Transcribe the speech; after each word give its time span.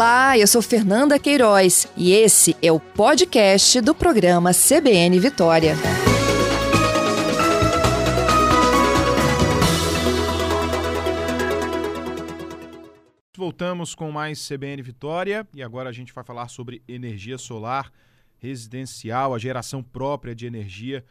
Olá, 0.00 0.38
eu 0.38 0.46
sou 0.46 0.62
Fernanda 0.62 1.18
Queiroz 1.18 1.86
e 1.94 2.12
esse 2.12 2.56
é 2.62 2.72
o 2.72 2.80
podcast 2.80 3.82
do 3.82 3.94
programa 3.94 4.50
CBN 4.54 5.20
Vitória. 5.20 5.74
Voltamos 13.36 13.94
com 13.94 14.10
mais 14.10 14.48
CBN 14.48 14.80
Vitória 14.80 15.46
e 15.52 15.62
agora 15.62 15.90
a 15.90 15.92
gente 15.92 16.14
vai 16.14 16.24
falar 16.24 16.48
sobre 16.48 16.82
energia 16.88 17.36
solar 17.36 17.92
residencial, 18.38 19.34
a 19.34 19.38
geração 19.38 19.82
própria 19.82 20.34
de 20.34 20.46
energia 20.46 21.04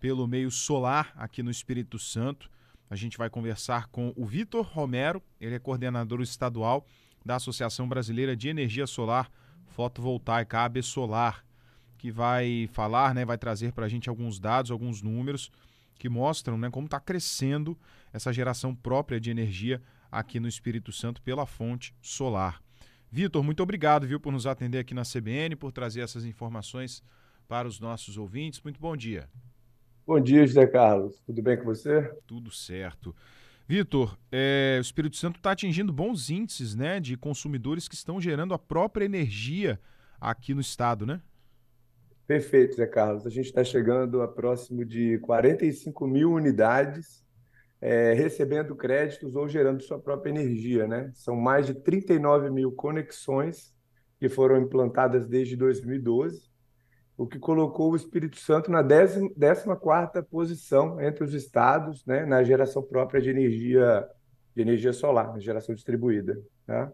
pelo 0.00 0.26
meio 0.26 0.50
solar 0.50 1.12
aqui 1.16 1.40
no 1.40 1.52
Espírito 1.52 2.00
Santo. 2.00 2.50
A 2.90 2.96
gente 2.96 3.16
vai 3.16 3.30
conversar 3.30 3.86
com 3.86 4.12
o 4.16 4.26
Vitor 4.26 4.66
Romero, 4.66 5.22
ele 5.40 5.54
é 5.54 5.60
coordenador 5.60 6.20
estadual 6.20 6.84
da 7.24 7.36
Associação 7.36 7.88
Brasileira 7.88 8.36
de 8.36 8.48
Energia 8.48 8.86
Solar 8.86 9.30
Fotovoltaica, 9.66 10.60
AB 10.60 10.82
Solar, 10.82 11.44
que 11.98 12.10
vai 12.10 12.68
falar, 12.72 13.14
né, 13.14 13.24
vai 13.24 13.38
trazer 13.38 13.72
para 13.72 13.86
a 13.86 13.88
gente 13.88 14.08
alguns 14.08 14.38
dados, 14.38 14.70
alguns 14.70 15.02
números 15.02 15.50
que 15.98 16.08
mostram 16.08 16.58
né, 16.58 16.70
como 16.70 16.86
está 16.86 17.00
crescendo 17.00 17.76
essa 18.12 18.32
geração 18.32 18.74
própria 18.74 19.20
de 19.20 19.30
energia 19.30 19.80
aqui 20.10 20.38
no 20.38 20.46
Espírito 20.46 20.92
Santo 20.92 21.22
pela 21.22 21.46
fonte 21.46 21.94
solar. 22.00 22.62
Vitor, 23.10 23.42
muito 23.42 23.62
obrigado 23.62 24.06
viu, 24.06 24.20
por 24.20 24.32
nos 24.32 24.46
atender 24.46 24.78
aqui 24.78 24.94
na 24.94 25.02
CBN, 25.02 25.56
por 25.56 25.72
trazer 25.72 26.00
essas 26.00 26.24
informações 26.24 27.02
para 27.48 27.66
os 27.66 27.80
nossos 27.80 28.16
ouvintes. 28.16 28.60
Muito 28.62 28.80
bom 28.80 28.96
dia. 28.96 29.28
Bom 30.06 30.20
dia, 30.20 30.46
José 30.46 30.66
Carlos. 30.66 31.20
Tudo 31.24 31.40
bem 31.40 31.56
com 31.56 31.64
você? 31.64 32.02
Tudo 32.26 32.50
certo. 32.50 33.14
Vitor, 33.66 34.18
é, 34.30 34.76
o 34.78 34.82
Espírito 34.82 35.16
Santo 35.16 35.36
está 35.38 35.52
atingindo 35.52 35.92
bons 35.92 36.28
índices 36.28 36.74
né, 36.74 37.00
de 37.00 37.16
consumidores 37.16 37.88
que 37.88 37.94
estão 37.94 38.20
gerando 38.20 38.52
a 38.52 38.58
própria 38.58 39.06
energia 39.06 39.80
aqui 40.20 40.52
no 40.52 40.60
estado, 40.60 41.06
né? 41.06 41.22
Perfeito, 42.26 42.76
Zé 42.76 42.86
Carlos. 42.86 43.26
A 43.26 43.30
gente 43.30 43.46
está 43.46 43.64
chegando 43.64 44.20
a 44.20 44.28
próximo 44.28 44.84
de 44.84 45.18
45 45.18 46.06
mil 46.06 46.32
unidades 46.32 47.24
é, 47.80 48.12
recebendo 48.12 48.74
créditos 48.76 49.34
ou 49.34 49.48
gerando 49.48 49.82
sua 49.82 49.98
própria 49.98 50.30
energia, 50.30 50.86
né? 50.86 51.10
São 51.14 51.36
mais 51.36 51.66
de 51.66 51.74
39 51.74 52.50
mil 52.50 52.72
conexões 52.72 53.74
que 54.18 54.28
foram 54.28 54.58
implantadas 54.58 55.26
desde 55.26 55.56
2012 55.56 56.53
o 57.16 57.26
que 57.26 57.38
colocou 57.38 57.92
o 57.92 57.96
Espírito 57.96 58.38
Santo 58.38 58.70
na 58.70 58.82
14ª 58.82 60.22
posição 60.24 61.00
entre 61.00 61.22
os 61.22 61.32
estados 61.32 62.04
né, 62.04 62.26
na 62.26 62.42
geração 62.42 62.82
própria 62.82 63.20
de 63.20 63.30
energia, 63.30 64.08
de 64.54 64.62
energia 64.62 64.92
solar, 64.92 65.32
na 65.32 65.38
geração 65.38 65.74
distribuída. 65.74 66.36
Né? 66.66 66.92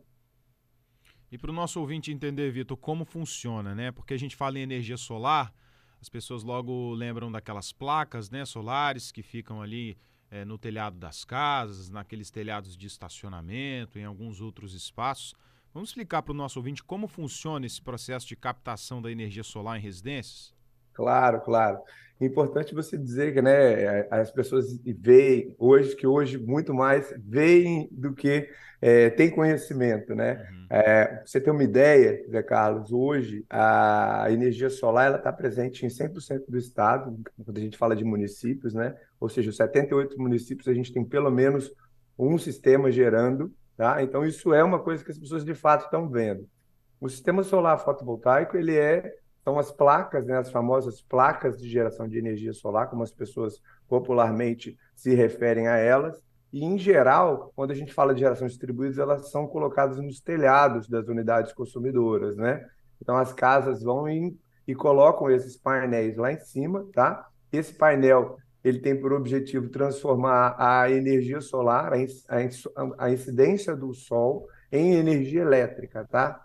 E 1.33 1.39
para 1.39 1.51
o 1.51 1.55
nosso 1.55 1.81
ouvinte 1.81 2.13
entender, 2.13 2.51
Vitor, 2.51 2.77
como 2.77 3.05
funciona, 3.05 3.75
né? 3.75 3.93
Porque 3.93 4.13
a 4.13 4.19
gente 4.19 4.35
fala 4.35 4.59
em 4.59 4.63
energia 4.63 4.97
solar, 4.97 5.55
as 6.01 6.09
pessoas 6.09 6.43
logo 6.43 6.93
lembram 6.93 7.31
daquelas 7.31 7.73
placas 7.73 8.31
né, 8.31 8.45
solares 8.45 9.13
que 9.13 9.23
ficam 9.23 9.63
ali 9.63 9.97
é, 10.31 10.45
no 10.45 10.59
telhado 10.59 10.99
das 10.99 11.25
casas, 11.25 11.89
naqueles 11.89 12.31
telhados 12.31 12.77
de 12.77 12.87
estacionamento, 12.87 13.99
em 13.99 14.05
alguns 14.05 14.41
outros 14.41 14.75
espaços. 14.75 15.35
Vamos 15.73 15.91
explicar 15.91 16.23
para 16.23 16.33
o 16.33 16.37
nosso 16.37 16.59
ouvinte 16.59 16.83
como 16.83 17.07
funciona 17.07 17.65
esse 17.65 17.81
processo 17.81 18.27
de 18.27 18.35
captação 18.35 19.01
da 19.01 19.11
energia 19.11 19.45
solar 19.45 19.79
em 19.79 19.83
residências? 19.83 20.53
Claro, 20.93 21.41
claro. 21.43 21.79
É 22.21 22.27
importante 22.27 22.75
você 22.75 22.99
dizer 22.99 23.33
que 23.33 23.41
né, 23.41 24.07
as 24.11 24.33
pessoas 24.33 24.77
veem 24.85 25.55
hoje 25.59 25.95
que 25.95 26.07
hoje 26.07 26.37
muito 26.37 26.75
mais 26.75 27.15
veem 27.19 27.89
do 27.93 28.13
que 28.13 28.49
é, 28.83 29.11
tem 29.11 29.31
conhecimento, 29.31 30.15
né? 30.15 30.47
Uhum. 30.51 30.67
É, 30.71 31.23
você 31.25 31.41
ter 31.41 31.51
uma 31.51 31.63
ideia, 31.63 32.23
Zé 32.29 32.43
Carlos, 32.43 32.93
hoje 32.93 33.45
a 33.49 34.27
energia 34.31 34.69
solar 34.69 35.15
está 35.15 35.33
presente 35.33 35.87
em 35.87 35.89
100% 35.89 36.45
do 36.49 36.59
estado, 36.59 37.17
quando 37.45 37.57
a 37.57 37.61
gente 37.61 37.79
fala 37.79 37.95
de 37.95 38.05
municípios, 38.05 38.75
né? 38.75 38.95
Ou 39.21 39.29
seja, 39.29 39.53
78 39.53 40.21
municípios 40.21 40.67
a 40.67 40.75
gente 40.75 40.93
tem 40.93 41.05
pelo 41.05 41.31
menos 41.31 41.73
um 42.19 42.37
sistema 42.37 42.91
gerando 42.91 43.55
Tá? 43.81 44.03
Então, 44.03 44.27
isso 44.27 44.53
é 44.53 44.63
uma 44.63 44.79
coisa 44.79 45.03
que 45.03 45.11
as 45.11 45.17
pessoas 45.17 45.43
de 45.43 45.55
fato 45.55 45.87
estão 45.87 46.07
vendo. 46.07 46.47
O 47.01 47.09
sistema 47.09 47.43
solar 47.43 47.79
fotovoltaico, 47.79 48.55
ele 48.55 48.77
é, 48.77 49.11
são 49.43 49.59
as 49.59 49.73
placas, 49.73 50.27
né, 50.27 50.37
as 50.37 50.51
famosas 50.51 51.01
placas 51.01 51.59
de 51.59 51.67
geração 51.67 52.07
de 52.07 52.19
energia 52.19 52.53
solar, 52.53 52.91
como 52.91 53.03
as 53.03 53.11
pessoas 53.11 53.59
popularmente 53.89 54.77
se 54.95 55.15
referem 55.15 55.67
a 55.67 55.79
elas, 55.79 56.23
e, 56.53 56.63
em 56.63 56.77
geral, 56.77 57.55
quando 57.57 57.71
a 57.71 57.75
gente 57.75 57.95
fala 57.95 58.13
de 58.13 58.21
geração 58.21 58.47
distribuída, 58.47 59.01
elas 59.01 59.31
são 59.31 59.47
colocadas 59.47 59.97
nos 59.97 60.21
telhados 60.21 60.87
das 60.87 61.09
unidades 61.09 61.55
consumidoras, 61.55 62.37
né? 62.37 62.63
Então, 63.01 63.17
as 63.17 63.33
casas 63.33 63.83
vão 63.83 64.07
em, 64.07 64.39
e 64.69 64.75
colocam 64.75 65.31
esses 65.31 65.57
painéis 65.57 66.19
lá 66.19 66.31
em 66.31 66.39
cima, 66.39 66.87
tá? 66.93 67.27
Esse 67.51 67.73
painel 67.73 68.37
ele 68.63 68.79
tem 68.79 68.99
por 68.99 69.13
objetivo 69.13 69.69
transformar 69.69 70.55
a 70.59 70.91
energia 70.91 71.41
solar, 71.41 71.93
a 72.99 73.11
incidência 73.11 73.75
do 73.75 73.93
sol, 73.95 74.49
em 74.71 74.95
energia 74.95 75.43
elétrica, 75.43 76.07
tá? 76.09 76.45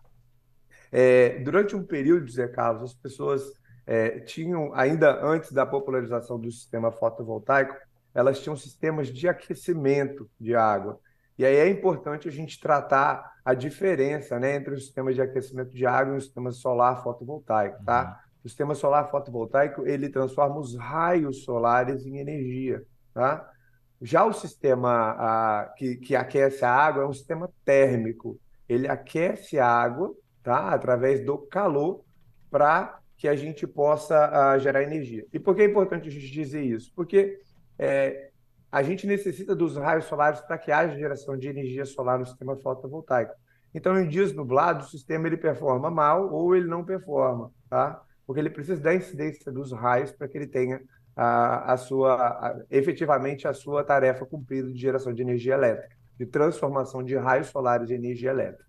É, 0.92 1.40
durante 1.40 1.76
um 1.76 1.84
período, 1.84 2.32
Zé 2.32 2.48
Carlos, 2.48 2.92
as 2.92 2.94
pessoas 2.94 3.52
é, 3.86 4.20
tinham, 4.22 4.74
ainda 4.74 5.24
antes 5.24 5.52
da 5.52 5.66
popularização 5.66 6.40
do 6.40 6.52
sistema 6.52 6.92
fotovoltaico, 6.92 7.76
elas 8.14 8.40
tinham 8.40 8.56
sistemas 8.56 9.10
de 9.10 9.28
aquecimento 9.28 10.30
de 10.40 10.56
água. 10.56 11.00
E 11.38 11.46
aí 11.46 11.56
é 11.56 11.68
importante 11.70 12.30
a 12.30 12.32
gente 12.32 12.60
tratar 12.60 13.34
a 13.44 13.54
diferença 13.54 14.40
né, 14.40 14.56
entre 14.56 14.74
o 14.74 14.80
sistema 14.80 15.14
de 15.14 15.22
aquecimento 15.22 15.72
de 15.72 15.86
água 15.86 16.14
e 16.14 16.18
o 16.18 16.22
sistema 16.22 16.52
solar 16.52 17.04
fotovoltaico, 17.04 17.84
tá? 17.84 18.04
Uhum. 18.04 18.25
O 18.46 18.48
sistema 18.48 18.76
solar 18.76 19.10
fotovoltaico 19.10 19.88
ele 19.88 20.08
transforma 20.08 20.60
os 20.60 20.76
raios 20.78 21.44
solares 21.44 22.06
em 22.06 22.20
energia, 22.20 22.86
tá? 23.12 23.52
Já 24.00 24.24
o 24.24 24.32
sistema 24.32 25.16
a, 25.18 25.74
que, 25.76 25.96
que 25.96 26.16
aquece 26.16 26.64
a 26.64 26.72
água 26.72 27.02
é 27.02 27.08
um 27.08 27.14
sistema 27.14 27.50
térmico. 27.66 28.40
Ele 28.70 28.88
aquece 28.88 29.58
a 29.58 29.68
água, 29.68 30.14
tá? 30.44 30.70
Através 30.70 31.26
do 31.26 31.40
calor 31.40 32.06
para 32.52 33.00
que 33.18 33.28
a 33.28 33.36
gente 33.36 33.66
possa 33.66 34.52
a, 34.52 34.60
gerar 34.60 34.84
energia. 34.84 35.26
E 35.34 35.40
por 35.40 35.56
que 35.56 35.64
é 35.64 35.66
importante 35.66 36.08
a 36.08 36.12
gente 36.12 36.30
dizer 36.30 36.62
isso? 36.62 36.92
Porque 36.96 37.40
é, 37.80 38.30
a 38.72 38.84
gente 38.84 39.08
necessita 39.08 39.56
dos 39.56 39.76
raios 39.76 40.06
solares 40.06 40.40
para 40.42 40.60
que 40.60 40.72
haja 40.72 40.96
geração 40.96 41.36
de 41.36 41.48
energia 41.48 41.84
solar 41.84 42.20
no 42.20 42.28
sistema 42.28 42.56
fotovoltaico. 42.58 43.34
Então, 43.74 44.00
em 44.00 44.08
dias 44.08 44.32
nublados, 44.34 44.88
o 44.88 44.92
sistema 44.92 45.26
ele 45.26 45.36
performa 45.36 45.90
mal 45.90 46.32
ou 46.32 46.56
ele 46.56 46.68
não 46.68 46.86
performa, 46.86 47.52
tá? 47.68 48.05
Porque 48.26 48.40
ele 48.40 48.50
precisa 48.50 48.82
da 48.82 48.96
incidência 48.96 49.52
dos 49.52 49.72
raios 49.72 50.12
para 50.12 50.28
que 50.28 50.38
ele 50.38 50.48
tenha 50.48 50.82
a, 51.16 51.74
a 51.74 51.78
sua, 51.78 52.16
a, 52.16 52.66
efetivamente 52.70 53.48
a 53.48 53.54
sua 53.54 53.84
tarefa 53.84 54.26
cumprida 54.26 54.72
de 54.72 54.78
geração 54.78 55.14
de 55.14 55.22
energia 55.22 55.54
elétrica, 55.54 55.96
de 56.18 56.26
transformação 56.26 57.04
de 57.04 57.16
raios 57.16 57.48
solares 57.48 57.90
em 57.90 57.96
energia 57.96 58.32
elétrica. 58.32 58.66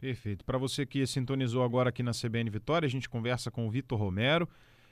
Perfeito. 0.00 0.44
Para 0.44 0.56
você 0.56 0.86
que 0.86 1.06
sintonizou 1.06 1.62
agora 1.62 1.90
aqui 1.90 2.02
na 2.02 2.12
CBN 2.12 2.48
Vitória, 2.48 2.86
a 2.86 2.90
gente 2.90 3.08
conversa 3.08 3.50
com 3.50 3.66
o 3.66 3.70
Vitor 3.70 3.98
Romero. 3.98 4.48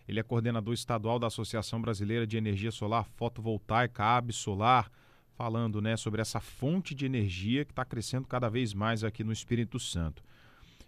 Ele 0.07 0.21
é 0.21 0.23
coordenador 0.23 0.75
estadual 0.75 1.19
da 1.19 1.27
Associação 1.29 1.81
Brasileira 1.81 2.27
de 2.27 2.37
Energia 2.37 2.71
Solar 2.71 3.05
Fotovoltaica, 3.05 4.05
AB 4.05 4.33
Solar, 4.33 4.91
falando 5.35 5.81
né, 5.81 5.97
sobre 5.97 6.21
essa 6.21 6.41
fonte 6.41 6.95
de 6.95 7.07
energia 7.07 7.65
que 7.65 7.73
está 7.73 7.85
crescendo 7.85 8.27
cada 8.27 8.51
vez 8.51 8.75
mais 8.75 9.03
aqui 9.03 9.25
no 9.25 9.33
Espírito 9.33 9.79
Santo. 9.79 10.23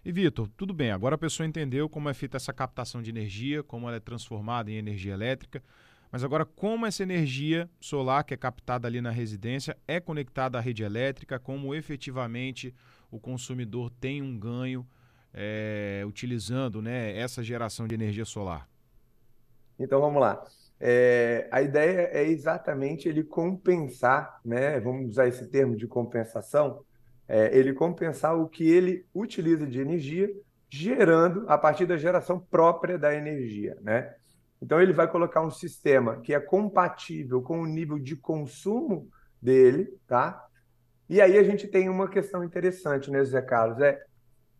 E 0.03 0.11
Vitor, 0.11 0.49
tudo 0.57 0.73
bem, 0.73 0.89
agora 0.89 1.13
a 1.13 1.17
pessoa 1.17 1.45
entendeu 1.45 1.87
como 1.87 2.09
é 2.09 2.13
feita 2.13 2.35
essa 2.35 2.51
captação 2.51 3.03
de 3.03 3.11
energia, 3.11 3.61
como 3.61 3.87
ela 3.87 3.97
é 3.97 3.99
transformada 3.99 4.71
em 4.71 4.75
energia 4.75 5.13
elétrica, 5.13 5.61
mas 6.11 6.23
agora 6.23 6.43
como 6.43 6.87
essa 6.87 7.03
energia 7.03 7.69
solar 7.79 8.23
que 8.23 8.33
é 8.33 8.37
captada 8.37 8.87
ali 8.87 8.99
na 8.99 9.11
residência 9.11 9.77
é 9.87 9.99
conectada 9.99 10.57
à 10.57 10.61
rede 10.61 10.81
elétrica, 10.81 11.37
como 11.37 11.75
efetivamente 11.75 12.73
o 13.11 13.19
consumidor 13.19 13.91
tem 14.01 14.23
um 14.23 14.39
ganho 14.39 14.87
é, 15.31 16.03
utilizando 16.07 16.81
né, 16.81 17.15
essa 17.15 17.43
geração 17.43 17.87
de 17.87 17.93
energia 17.93 18.25
solar? 18.25 18.67
Então 19.77 20.01
vamos 20.01 20.19
lá. 20.19 20.43
É, 20.79 21.47
a 21.51 21.61
ideia 21.61 22.09
é 22.11 22.23
exatamente 22.27 23.07
ele 23.07 23.23
compensar, 23.23 24.41
né? 24.43 24.79
Vamos 24.79 25.11
usar 25.11 25.27
esse 25.27 25.45
termo 25.47 25.75
de 25.75 25.87
compensação, 25.87 26.83
é, 27.31 27.57
ele 27.57 27.71
compensar 27.71 28.37
o 28.37 28.45
que 28.45 28.69
ele 28.69 29.05
utiliza 29.15 29.65
de 29.65 29.79
energia, 29.79 30.29
gerando 30.69 31.45
a 31.47 31.57
partir 31.57 31.85
da 31.85 31.95
geração 31.95 32.37
própria 32.37 32.97
da 32.97 33.15
energia, 33.15 33.77
né? 33.81 34.13
Então 34.61 34.81
ele 34.81 34.91
vai 34.91 35.09
colocar 35.09 35.41
um 35.41 35.49
sistema 35.49 36.19
que 36.19 36.33
é 36.33 36.39
compatível 36.41 37.41
com 37.41 37.61
o 37.61 37.65
nível 37.65 37.97
de 37.97 38.17
consumo 38.17 39.07
dele, 39.41 39.97
tá? 40.05 40.45
E 41.07 41.21
aí 41.21 41.37
a 41.37 41.43
gente 41.43 41.69
tem 41.69 41.87
uma 41.87 42.09
questão 42.09 42.43
interessante, 42.43 43.09
né, 43.09 43.23
Zé 43.23 43.41
Carlos? 43.41 43.79
É, 43.79 43.97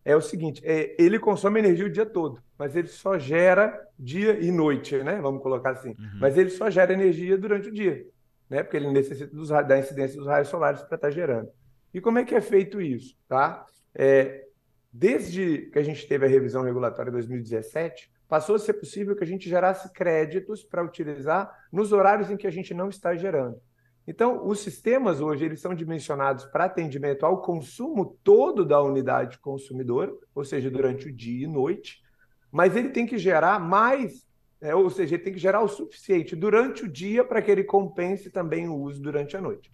é 0.02 0.16
o 0.16 0.22
seguinte, 0.22 0.62
é, 0.64 0.96
ele 0.98 1.18
consome 1.18 1.60
energia 1.60 1.84
o 1.84 1.92
dia 1.92 2.06
todo, 2.06 2.42
mas 2.58 2.74
ele 2.74 2.88
só 2.88 3.18
gera 3.18 3.78
dia 3.98 4.40
e 4.40 4.50
noite, 4.50 4.96
né? 5.02 5.20
Vamos 5.20 5.42
colocar 5.42 5.72
assim. 5.72 5.90
Uhum. 5.90 6.18
Mas 6.18 6.38
ele 6.38 6.48
só 6.48 6.70
gera 6.70 6.94
energia 6.94 7.36
durante 7.36 7.68
o 7.68 7.72
dia, 7.72 8.02
né? 8.48 8.62
Porque 8.62 8.78
ele 8.78 8.90
necessita 8.90 9.36
dos, 9.36 9.50
da 9.50 9.78
incidência 9.78 10.16
dos 10.16 10.26
raios 10.26 10.48
solares 10.48 10.80
para 10.80 10.96
estar 10.96 11.08
tá 11.08 11.10
gerando. 11.10 11.50
E 11.92 12.00
como 12.00 12.18
é 12.18 12.24
que 12.24 12.34
é 12.34 12.40
feito 12.40 12.80
isso? 12.80 13.16
Tá? 13.28 13.66
é, 13.94 14.46
desde 14.92 15.70
que 15.72 15.78
a 15.78 15.82
gente 15.82 16.06
teve 16.06 16.26
a 16.26 16.28
revisão 16.28 16.62
regulatória 16.62 17.10
em 17.10 17.12
2017, 17.12 18.10
passou 18.28 18.56
a 18.56 18.58
ser 18.58 18.74
possível 18.74 19.14
que 19.14 19.24
a 19.24 19.26
gente 19.26 19.48
gerasse 19.48 19.92
créditos 19.92 20.62
para 20.62 20.84
utilizar 20.84 21.50
nos 21.70 21.92
horários 21.92 22.30
em 22.30 22.36
que 22.36 22.46
a 22.46 22.50
gente 22.50 22.72
não 22.72 22.88
está 22.88 23.14
gerando. 23.14 23.60
Então, 24.06 24.46
os 24.46 24.60
sistemas 24.60 25.20
hoje 25.20 25.44
eles 25.44 25.60
são 25.60 25.74
dimensionados 25.74 26.44
para 26.46 26.64
atendimento 26.64 27.24
ao 27.24 27.40
consumo 27.40 28.18
todo 28.24 28.64
da 28.64 28.82
unidade 28.82 29.38
consumidora, 29.38 30.12
ou 30.34 30.44
seja, 30.44 30.70
durante 30.70 31.08
o 31.08 31.14
dia 31.14 31.44
e 31.44 31.48
noite, 31.48 32.02
mas 32.50 32.74
ele 32.74 32.88
tem 32.88 33.06
que 33.06 33.16
gerar 33.16 33.60
mais, 33.60 34.26
é, 34.60 34.74
ou 34.74 34.90
seja, 34.90 35.14
ele 35.14 35.22
tem 35.22 35.32
que 35.32 35.38
gerar 35.38 35.60
o 35.60 35.68
suficiente 35.68 36.34
durante 36.34 36.84
o 36.84 36.88
dia 36.88 37.24
para 37.24 37.40
que 37.40 37.50
ele 37.50 37.62
compense 37.62 38.30
também 38.30 38.68
o 38.68 38.74
uso 38.74 39.00
durante 39.00 39.36
a 39.36 39.40
noite. 39.40 39.70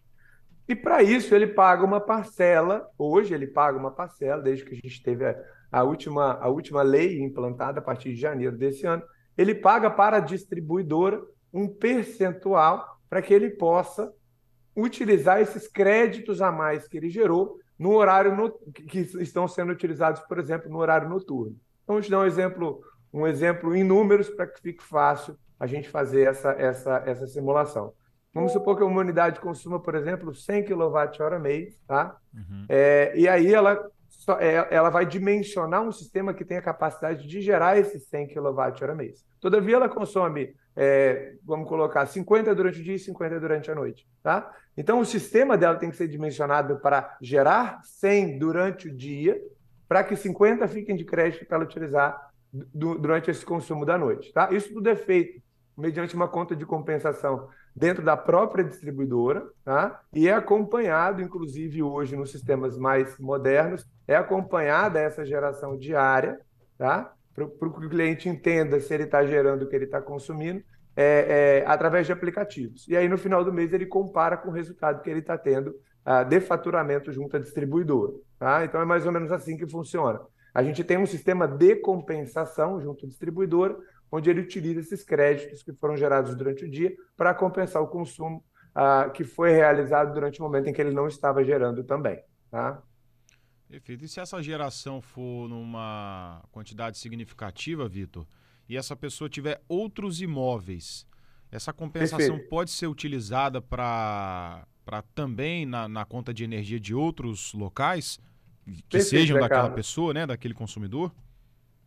E 0.68 0.76
para 0.76 1.02
isso 1.02 1.34
ele 1.34 1.46
paga 1.46 1.82
uma 1.82 1.98
parcela, 1.98 2.86
hoje 2.98 3.32
ele 3.32 3.46
paga 3.46 3.78
uma 3.78 3.90
parcela, 3.90 4.42
desde 4.42 4.64
que 4.64 4.74
a 4.74 4.76
gente 4.76 5.02
teve 5.02 5.24
a, 5.24 5.34
a, 5.72 5.82
última, 5.82 6.34
a 6.34 6.48
última 6.48 6.82
lei 6.82 7.22
implantada 7.22 7.78
a 7.78 7.82
partir 7.82 8.10
de 8.10 8.20
janeiro 8.20 8.56
desse 8.56 8.86
ano, 8.86 9.02
ele 9.36 9.54
paga 9.54 9.90
para 9.90 10.18
a 10.18 10.20
distribuidora 10.20 11.22
um 11.52 11.66
percentual 11.66 13.00
para 13.08 13.22
que 13.22 13.32
ele 13.32 13.50
possa 13.50 14.12
utilizar 14.76 15.40
esses 15.40 15.66
créditos 15.66 16.42
a 16.42 16.52
mais 16.52 16.86
que 16.86 16.98
ele 16.98 17.08
gerou 17.08 17.58
no 17.78 17.94
horário 17.94 18.36
no, 18.36 18.50
que 18.72 19.00
estão 19.00 19.48
sendo 19.48 19.72
utilizados, 19.72 20.20
por 20.22 20.38
exemplo, 20.38 20.68
no 20.68 20.78
horário 20.78 21.08
noturno. 21.08 21.56
Então, 21.82 21.94
vamos 21.94 22.10
dar 22.10 22.18
um 22.18 22.26
exemplo, 22.26 22.82
um 23.12 23.26
exemplo 23.26 23.74
em 23.74 23.84
números 23.84 24.28
para 24.28 24.46
que 24.46 24.60
fique 24.60 24.82
fácil 24.82 25.36
a 25.58 25.66
gente 25.66 25.88
fazer 25.88 26.28
essa, 26.28 26.50
essa, 26.52 27.02
essa 27.06 27.26
simulação. 27.26 27.94
Vamos 28.38 28.52
supor 28.52 28.76
que 28.76 28.84
uma 28.84 29.00
unidade 29.00 29.40
consuma, 29.40 29.80
por 29.80 29.96
exemplo, 29.96 30.32
100 30.32 30.66
kWh 30.66 31.40
mês, 31.40 31.82
tá? 31.88 32.16
Uhum. 32.32 32.66
É, 32.68 33.12
e 33.16 33.26
aí 33.26 33.52
ela, 33.52 33.84
é, 34.38 34.68
ela 34.70 34.90
vai 34.90 35.04
dimensionar 35.04 35.82
um 35.82 35.90
sistema 35.90 36.32
que 36.32 36.44
tem 36.44 36.56
a 36.56 36.62
capacidade 36.62 37.26
de 37.26 37.40
gerar 37.40 37.76
esses 37.78 38.06
100 38.06 38.28
kWh 38.28 38.94
mês. 38.94 39.26
Todavia, 39.40 39.74
ela 39.74 39.88
consome, 39.88 40.54
é, 40.76 41.34
vamos 41.44 41.68
colocar, 41.68 42.06
50 42.06 42.54
durante 42.54 42.80
o 42.80 42.84
dia 42.84 42.94
e 42.94 42.98
50 43.00 43.40
durante 43.40 43.72
a 43.72 43.74
noite, 43.74 44.06
tá? 44.22 44.54
Então, 44.76 45.00
o 45.00 45.04
sistema 45.04 45.58
dela 45.58 45.74
tem 45.74 45.90
que 45.90 45.96
ser 45.96 46.06
dimensionado 46.06 46.78
para 46.78 47.16
gerar 47.20 47.80
100 47.82 48.38
durante 48.38 48.86
o 48.86 48.96
dia, 48.96 49.36
para 49.88 50.04
que 50.04 50.14
50 50.14 50.68
fiquem 50.68 50.94
de 50.94 51.04
crédito 51.04 51.44
para 51.44 51.56
ela 51.56 51.64
utilizar 51.64 52.30
durante 52.72 53.32
esse 53.32 53.44
consumo 53.44 53.84
da 53.84 53.98
noite, 53.98 54.32
tá? 54.32 54.48
Isso 54.52 54.72
tudo 54.72 54.88
é 54.88 54.94
feito 54.94 55.42
mediante 55.76 56.14
uma 56.14 56.28
conta 56.28 56.54
de 56.54 56.64
compensação 56.64 57.48
dentro 57.78 58.04
da 58.04 58.16
própria 58.16 58.64
distribuidora, 58.64 59.46
tá? 59.64 60.00
E 60.12 60.28
é 60.28 60.32
acompanhado, 60.32 61.22
inclusive 61.22 61.82
hoje 61.82 62.16
nos 62.16 62.32
sistemas 62.32 62.76
mais 62.76 63.18
modernos, 63.18 63.86
é 64.06 64.16
acompanhada 64.16 64.98
essa 64.98 65.24
geração 65.24 65.76
diária, 65.76 66.38
tá? 66.76 67.12
Para 67.34 67.46
que 67.46 67.86
o 67.86 67.88
cliente 67.88 68.28
entenda 68.28 68.80
se 68.80 68.92
ele 68.92 69.04
está 69.04 69.24
gerando 69.24 69.62
o 69.62 69.68
que 69.68 69.76
ele 69.76 69.84
está 69.84 70.02
consumindo, 70.02 70.60
é, 70.96 71.60
é, 71.62 71.64
através 71.68 72.06
de 72.06 72.12
aplicativos. 72.12 72.88
E 72.88 72.96
aí, 72.96 73.08
no 73.08 73.16
final 73.16 73.44
do 73.44 73.52
mês, 73.52 73.72
ele 73.72 73.86
compara 73.86 74.36
com 74.36 74.48
o 74.48 74.52
resultado 74.52 75.00
que 75.00 75.08
ele 75.08 75.20
está 75.20 75.38
tendo 75.38 75.68
uh, 76.04 76.28
de 76.28 76.40
faturamento 76.40 77.12
junto 77.12 77.36
à 77.36 77.40
distribuidora. 77.40 78.14
Tá? 78.36 78.64
Então, 78.64 78.80
é 78.80 78.84
mais 78.84 79.06
ou 79.06 79.12
menos 79.12 79.30
assim 79.30 79.56
que 79.56 79.70
funciona. 79.70 80.18
A 80.52 80.60
gente 80.64 80.82
tem 80.82 80.98
um 80.98 81.06
sistema 81.06 81.46
de 81.46 81.76
compensação 81.76 82.80
junto 82.80 83.06
à 83.06 83.08
distribuidora, 83.08 83.76
onde 84.10 84.30
ele 84.30 84.40
utiliza 84.40 84.80
esses 84.80 85.04
créditos 85.04 85.62
que 85.62 85.72
foram 85.72 85.96
gerados 85.96 86.34
durante 86.34 86.64
o 86.64 86.70
dia 86.70 86.94
para 87.16 87.34
compensar 87.34 87.82
o 87.82 87.88
consumo 87.88 88.44
uh, 88.74 89.10
que 89.12 89.24
foi 89.24 89.52
realizado 89.52 90.12
durante 90.14 90.40
o 90.40 90.42
momento 90.42 90.68
em 90.68 90.72
que 90.72 90.80
ele 90.80 90.92
não 90.94 91.06
estava 91.06 91.44
gerando 91.44 91.84
também. 91.84 92.20
Tá? 92.50 92.82
Perfeito. 93.68 94.04
E 94.04 94.08
se 94.08 94.20
essa 94.20 94.42
geração 94.42 95.02
for 95.02 95.48
numa 95.48 96.42
quantidade 96.50 96.96
significativa, 96.96 97.86
Vitor, 97.86 98.26
e 98.68 98.76
essa 98.76 98.96
pessoa 98.96 99.28
tiver 99.28 99.62
outros 99.68 100.20
imóveis, 100.20 101.06
essa 101.50 101.72
compensação 101.72 102.18
Perfeito. 102.18 102.48
pode 102.48 102.70
ser 102.70 102.86
utilizada 102.86 103.60
para 103.60 104.66
também 105.14 105.66
na, 105.66 105.86
na 105.86 106.04
conta 106.04 106.32
de 106.32 106.44
energia 106.44 106.80
de 106.80 106.94
outros 106.94 107.52
locais 107.52 108.18
que 108.64 108.82
Perfeito, 108.82 109.08
sejam 109.08 109.40
daquela 109.40 109.70
pessoa, 109.70 110.12
né, 110.12 110.26
daquele 110.26 110.54
consumidor? 110.54 111.12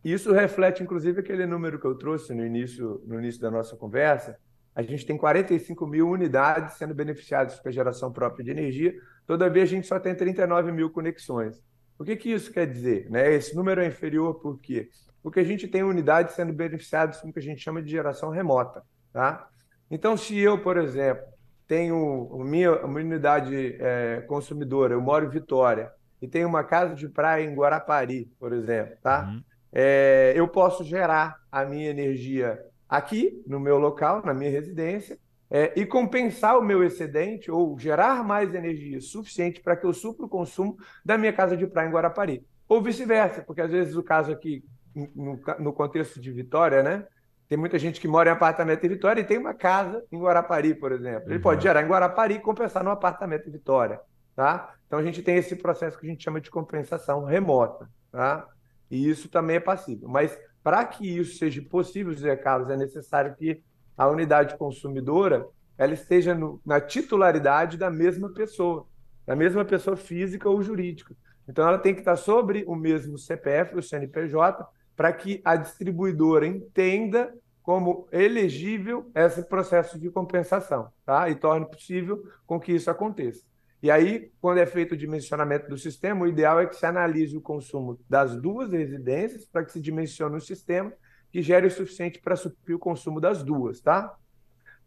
Isso 0.04 0.32
reflete, 0.32 0.82
inclusive, 0.82 1.20
aquele 1.20 1.46
número 1.46 1.78
que 1.78 1.86
eu 1.86 1.94
trouxe 1.94 2.34
no 2.34 2.44
início, 2.44 3.00
no 3.06 3.18
início 3.20 3.40
da 3.40 3.50
nossa 3.50 3.76
conversa. 3.76 4.36
A 4.74 4.82
gente 4.82 5.06
tem 5.06 5.16
45 5.16 5.86
mil 5.86 6.08
unidades 6.08 6.74
sendo 6.76 6.94
beneficiadas 6.94 7.60
com 7.60 7.68
a 7.68 7.72
geração 7.72 8.12
própria 8.12 8.44
de 8.44 8.50
energia, 8.50 8.94
todavia 9.26 9.62
a 9.62 9.66
gente 9.66 9.86
só 9.86 10.00
tem 10.00 10.14
39 10.14 10.72
mil 10.72 10.90
conexões. 10.90 11.62
O 11.98 12.04
que, 12.04 12.16
que 12.16 12.32
isso 12.32 12.50
quer 12.50 12.66
dizer? 12.66 13.08
Né? 13.10 13.32
Esse 13.34 13.54
número 13.54 13.80
é 13.80 13.86
inferior 13.86 14.40
por 14.40 14.58
quê? 14.58 14.88
Porque 15.22 15.38
a 15.38 15.44
gente 15.44 15.68
tem 15.68 15.84
unidades 15.84 16.34
sendo 16.34 16.52
beneficiadas 16.52 17.20
com 17.20 17.28
o 17.28 17.32
que 17.32 17.38
a 17.38 17.42
gente 17.42 17.62
chama 17.62 17.80
de 17.80 17.90
geração 17.90 18.30
remota. 18.30 18.82
Tá? 19.12 19.46
Então, 19.90 20.16
se 20.16 20.36
eu, 20.36 20.58
por 20.58 20.78
exemplo, 20.78 21.22
tenho 21.68 22.28
minha, 22.44 22.72
uma 22.84 22.98
unidade 22.98 23.76
é, 23.78 24.24
consumidora, 24.26 24.94
eu 24.94 25.00
moro 25.00 25.26
em 25.26 25.30
Vitória, 25.30 25.92
e 26.20 26.26
tenho 26.26 26.48
uma 26.48 26.64
casa 26.64 26.94
de 26.94 27.08
praia 27.08 27.44
em 27.44 27.54
Guarapari, 27.54 28.32
por 28.38 28.52
exemplo, 28.52 28.96
tá? 29.02 29.26
Uhum 29.26 29.42
é, 29.72 30.32
eu 30.36 30.46
posso 30.46 30.84
gerar 30.84 31.36
a 31.50 31.64
minha 31.64 31.88
energia 31.88 32.58
aqui, 32.88 33.42
no 33.46 33.58
meu 33.58 33.78
local, 33.78 34.22
na 34.24 34.34
minha 34.34 34.50
residência, 34.50 35.18
é, 35.50 35.72
e 35.76 35.84
compensar 35.84 36.58
o 36.58 36.62
meu 36.62 36.82
excedente 36.82 37.50
ou 37.50 37.78
gerar 37.78 38.24
mais 38.24 38.54
energia 38.54 39.00
suficiente 39.00 39.60
para 39.60 39.76
que 39.76 39.84
eu 39.84 39.92
supra 39.92 40.26
o 40.26 40.28
consumo 40.28 40.76
da 41.04 41.18
minha 41.18 41.32
casa 41.32 41.56
de 41.56 41.66
praia 41.66 41.88
em 41.88 41.92
Guarapari. 41.92 42.46
Ou 42.68 42.82
vice-versa, 42.82 43.42
porque 43.42 43.60
às 43.60 43.70
vezes 43.70 43.96
o 43.96 44.02
caso 44.02 44.32
aqui, 44.32 44.64
no, 44.94 45.38
no, 45.58 45.72
contexto 45.72 46.20
de 46.20 46.30
Vitória, 46.30 46.82
né? 46.82 47.06
Tem 47.48 47.58
muita 47.58 47.78
gente 47.78 48.00
que 48.00 48.08
mora 48.08 48.30
em 48.30 48.32
apartamento 48.32 48.84
em 48.84 48.88
Vitória 48.88 49.20
e 49.20 49.24
tem 49.24 49.36
uma 49.36 49.52
casa 49.52 50.02
em 50.10 50.18
Guarapari, 50.18 50.74
por 50.74 50.90
exemplo. 50.90 51.28
Ele 51.28 51.36
uhum. 51.36 51.42
pode 51.42 51.62
gerar 51.62 51.82
em 51.82 51.88
Guarapari 51.88 52.34
e 52.34 52.40
compensar 52.40 52.82
no 52.82 52.90
apartamento 52.90 53.46
em 53.46 53.52
Vitória, 53.52 54.00
tá? 54.34 54.74
Então 54.86 54.98
a 54.98 55.02
gente 55.02 55.22
tem 55.22 55.36
esse 55.36 55.56
processo 55.56 55.98
que 55.98 56.06
a 56.06 56.08
gente 56.08 56.24
chama 56.24 56.40
de 56.40 56.50
compensação 56.50 57.24
remota, 57.24 57.90
tá? 58.10 58.46
E 58.92 59.08
isso 59.08 59.30
também 59.30 59.56
é 59.56 59.60
passível. 59.60 60.06
Mas 60.06 60.38
para 60.62 60.84
que 60.84 61.18
isso 61.18 61.38
seja 61.38 61.62
possível, 61.62 62.12
José 62.12 62.36
Carlos, 62.36 62.68
é 62.68 62.76
necessário 62.76 63.34
que 63.34 63.62
a 63.96 64.06
unidade 64.06 64.54
consumidora 64.58 65.46
ela 65.78 65.94
esteja 65.94 66.34
no, 66.34 66.60
na 66.64 66.78
titularidade 66.78 67.78
da 67.78 67.90
mesma 67.90 68.28
pessoa, 68.34 68.86
da 69.26 69.34
mesma 69.34 69.64
pessoa 69.64 69.96
física 69.96 70.48
ou 70.48 70.62
jurídica. 70.62 71.16
Então, 71.48 71.66
ela 71.66 71.78
tem 71.78 71.94
que 71.94 72.00
estar 72.00 72.16
sobre 72.16 72.64
o 72.68 72.76
mesmo 72.76 73.16
CPF, 73.16 73.76
o 73.76 73.82
CNPJ, 73.82 74.62
para 74.94 75.10
que 75.10 75.40
a 75.42 75.56
distribuidora 75.56 76.46
entenda 76.46 77.32
como 77.62 78.06
elegível 78.12 79.10
esse 79.14 79.42
processo 79.42 79.98
de 79.98 80.10
compensação, 80.10 80.92
tá? 81.06 81.30
E 81.30 81.34
torne 81.34 81.64
possível 81.64 82.22
com 82.46 82.60
que 82.60 82.72
isso 82.72 82.90
aconteça. 82.90 83.42
E 83.82 83.90
aí, 83.90 84.30
quando 84.40 84.58
é 84.58 84.66
feito 84.66 84.92
o 84.92 84.96
dimensionamento 84.96 85.68
do 85.68 85.76
sistema, 85.76 86.24
o 86.24 86.28
ideal 86.28 86.60
é 86.60 86.66
que 86.66 86.76
se 86.76 86.86
analise 86.86 87.36
o 87.36 87.40
consumo 87.40 87.98
das 88.08 88.36
duas 88.36 88.70
residências 88.70 89.44
para 89.44 89.64
que 89.64 89.72
se 89.72 89.80
dimensione 89.80 90.36
um 90.36 90.40
sistema 90.40 90.92
que 91.32 91.42
gere 91.42 91.66
o 91.66 91.70
suficiente 91.70 92.20
para 92.20 92.36
suprir 92.36 92.76
o 92.76 92.78
consumo 92.78 93.20
das 93.20 93.42
duas, 93.42 93.80
tá? 93.80 94.14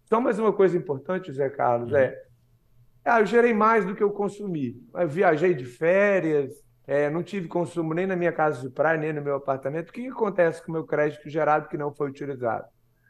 Então, 0.05 0.21
mais 0.21 0.39
uma 0.39 0.53
coisa 0.53 0.77
importante, 0.77 1.33
Zé 1.33 1.49
Carlos, 1.49 1.91
uhum. 1.91 1.97
é 1.97 2.25
ah, 3.03 3.19
eu 3.19 3.25
gerei 3.27 3.53
mais 3.53 3.85
do 3.85 3.93
que 3.93 4.01
eu 4.01 4.09
consumi. 4.09 4.81
Eu 4.95 5.07
viajei 5.07 5.53
de 5.53 5.63
férias, 5.63 6.51
é, 6.87 7.07
não 7.07 7.21
tive 7.21 7.47
consumo 7.47 7.93
nem 7.93 8.07
na 8.07 8.15
minha 8.15 8.31
casa 8.31 8.61
de 8.61 8.73
praia, 8.73 8.97
nem 8.97 9.13
no 9.13 9.21
meu 9.21 9.35
apartamento. 9.35 9.89
O 9.89 9.93
que, 9.93 10.01
que 10.01 10.07
acontece 10.07 10.63
com 10.63 10.71
o 10.71 10.73
meu 10.73 10.85
crédito 10.85 11.29
gerado 11.29 11.67
que 11.67 11.77
não 11.77 11.93
foi 11.93 12.09
utilizado? 12.09 12.65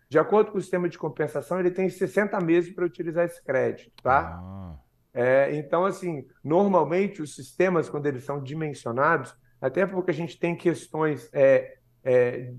De 0.10 0.20
acordo 0.20 0.52
com 0.52 0.58
o 0.58 0.62
sistema 0.62 0.90
de 0.90 0.98
compensação, 0.98 1.60
ele 1.60 1.72
tem 1.72 1.90
60 1.90 2.40
meses 2.42 2.74
para 2.74 2.86
utilizar 2.86 3.26
esse 3.26 3.42
crédito, 3.42 3.92
tá? 4.04 4.38
Ah. 4.38 4.76
É, 5.18 5.56
então, 5.56 5.86
assim, 5.86 6.28
normalmente 6.44 7.22
os 7.22 7.34
sistemas, 7.34 7.88
quando 7.90 8.06
eles 8.06 8.26
são 8.26 8.44
dimensionados, 8.44 9.34
até 9.62 9.86
porque 9.86 10.12
a 10.12 10.14
gente 10.14 10.38
tem 10.38 10.58
questões 10.58 11.30
é, 11.32 11.78
é, 12.04 12.52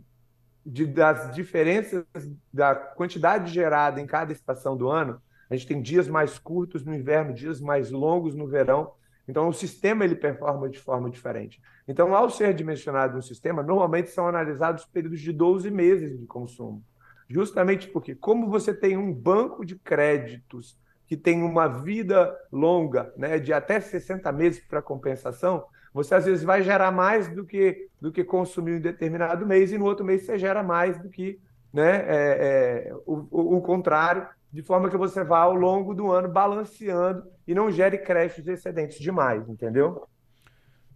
de, 0.64 0.86
das 0.86 1.34
diferenças 1.34 2.06
da 2.50 2.74
quantidade 2.74 3.52
gerada 3.52 4.00
em 4.00 4.06
cada 4.06 4.32
estação 4.32 4.74
do 4.74 4.88
ano, 4.88 5.20
a 5.50 5.54
gente 5.54 5.66
tem 5.66 5.82
dias 5.82 6.08
mais 6.08 6.38
curtos 6.38 6.82
no 6.82 6.94
inverno, 6.94 7.34
dias 7.34 7.60
mais 7.60 7.90
longos 7.90 8.34
no 8.34 8.48
verão. 8.48 8.90
Então, 9.28 9.48
o 9.48 9.52
sistema 9.52 10.02
ele 10.02 10.14
performa 10.14 10.66
de 10.70 10.78
forma 10.78 11.10
diferente. 11.10 11.60
Então, 11.86 12.16
ao 12.16 12.30
ser 12.30 12.54
dimensionado 12.54 13.18
um 13.18 13.22
sistema, 13.22 13.62
normalmente 13.62 14.08
são 14.08 14.26
analisados 14.26 14.86
períodos 14.86 15.20
de 15.20 15.30
12 15.30 15.70
meses 15.70 16.18
de 16.18 16.26
consumo. 16.26 16.82
Justamente 17.28 17.86
porque, 17.88 18.14
como 18.14 18.48
você 18.48 18.72
tem 18.72 18.96
um 18.96 19.12
banco 19.12 19.62
de 19.62 19.76
créditos 19.76 20.78
que 21.06 21.16
tem 21.16 21.42
uma 21.42 21.68
vida 21.68 22.36
longa, 22.50 23.12
né, 23.16 23.38
de 23.38 23.52
até 23.52 23.80
60 23.80 24.30
meses 24.32 24.60
para 24.60 24.82
compensação, 24.82 25.64
você 25.92 26.14
às 26.14 26.26
vezes 26.26 26.42
vai 26.44 26.62
gerar 26.62 26.90
mais 26.90 27.28
do 27.28 27.44
que 27.44 27.88
do 28.00 28.12
que 28.12 28.22
consumiu 28.22 28.76
em 28.76 28.80
determinado 28.80 29.46
mês 29.46 29.72
e 29.72 29.78
no 29.78 29.86
outro 29.86 30.04
mês 30.04 30.26
você 30.26 30.38
gera 30.38 30.62
mais 30.62 30.98
do 30.98 31.08
que 31.08 31.40
né, 31.72 32.04
é, 32.06 32.88
é, 32.88 32.94
o, 33.06 33.56
o, 33.56 33.60
contrário, 33.60 34.26
de 34.52 34.62
forma 34.62 34.88
que 34.88 34.96
você 34.96 35.22
vá 35.22 35.40
ao 35.40 35.54
longo 35.54 35.94
do 35.94 36.10
ano 36.10 36.28
balanceando 36.28 37.22
e 37.46 37.54
não 37.54 37.70
gere 37.70 37.98
créditos 37.98 38.46
excedentes 38.46 38.98
demais, 38.98 39.48
entendeu? 39.48 40.06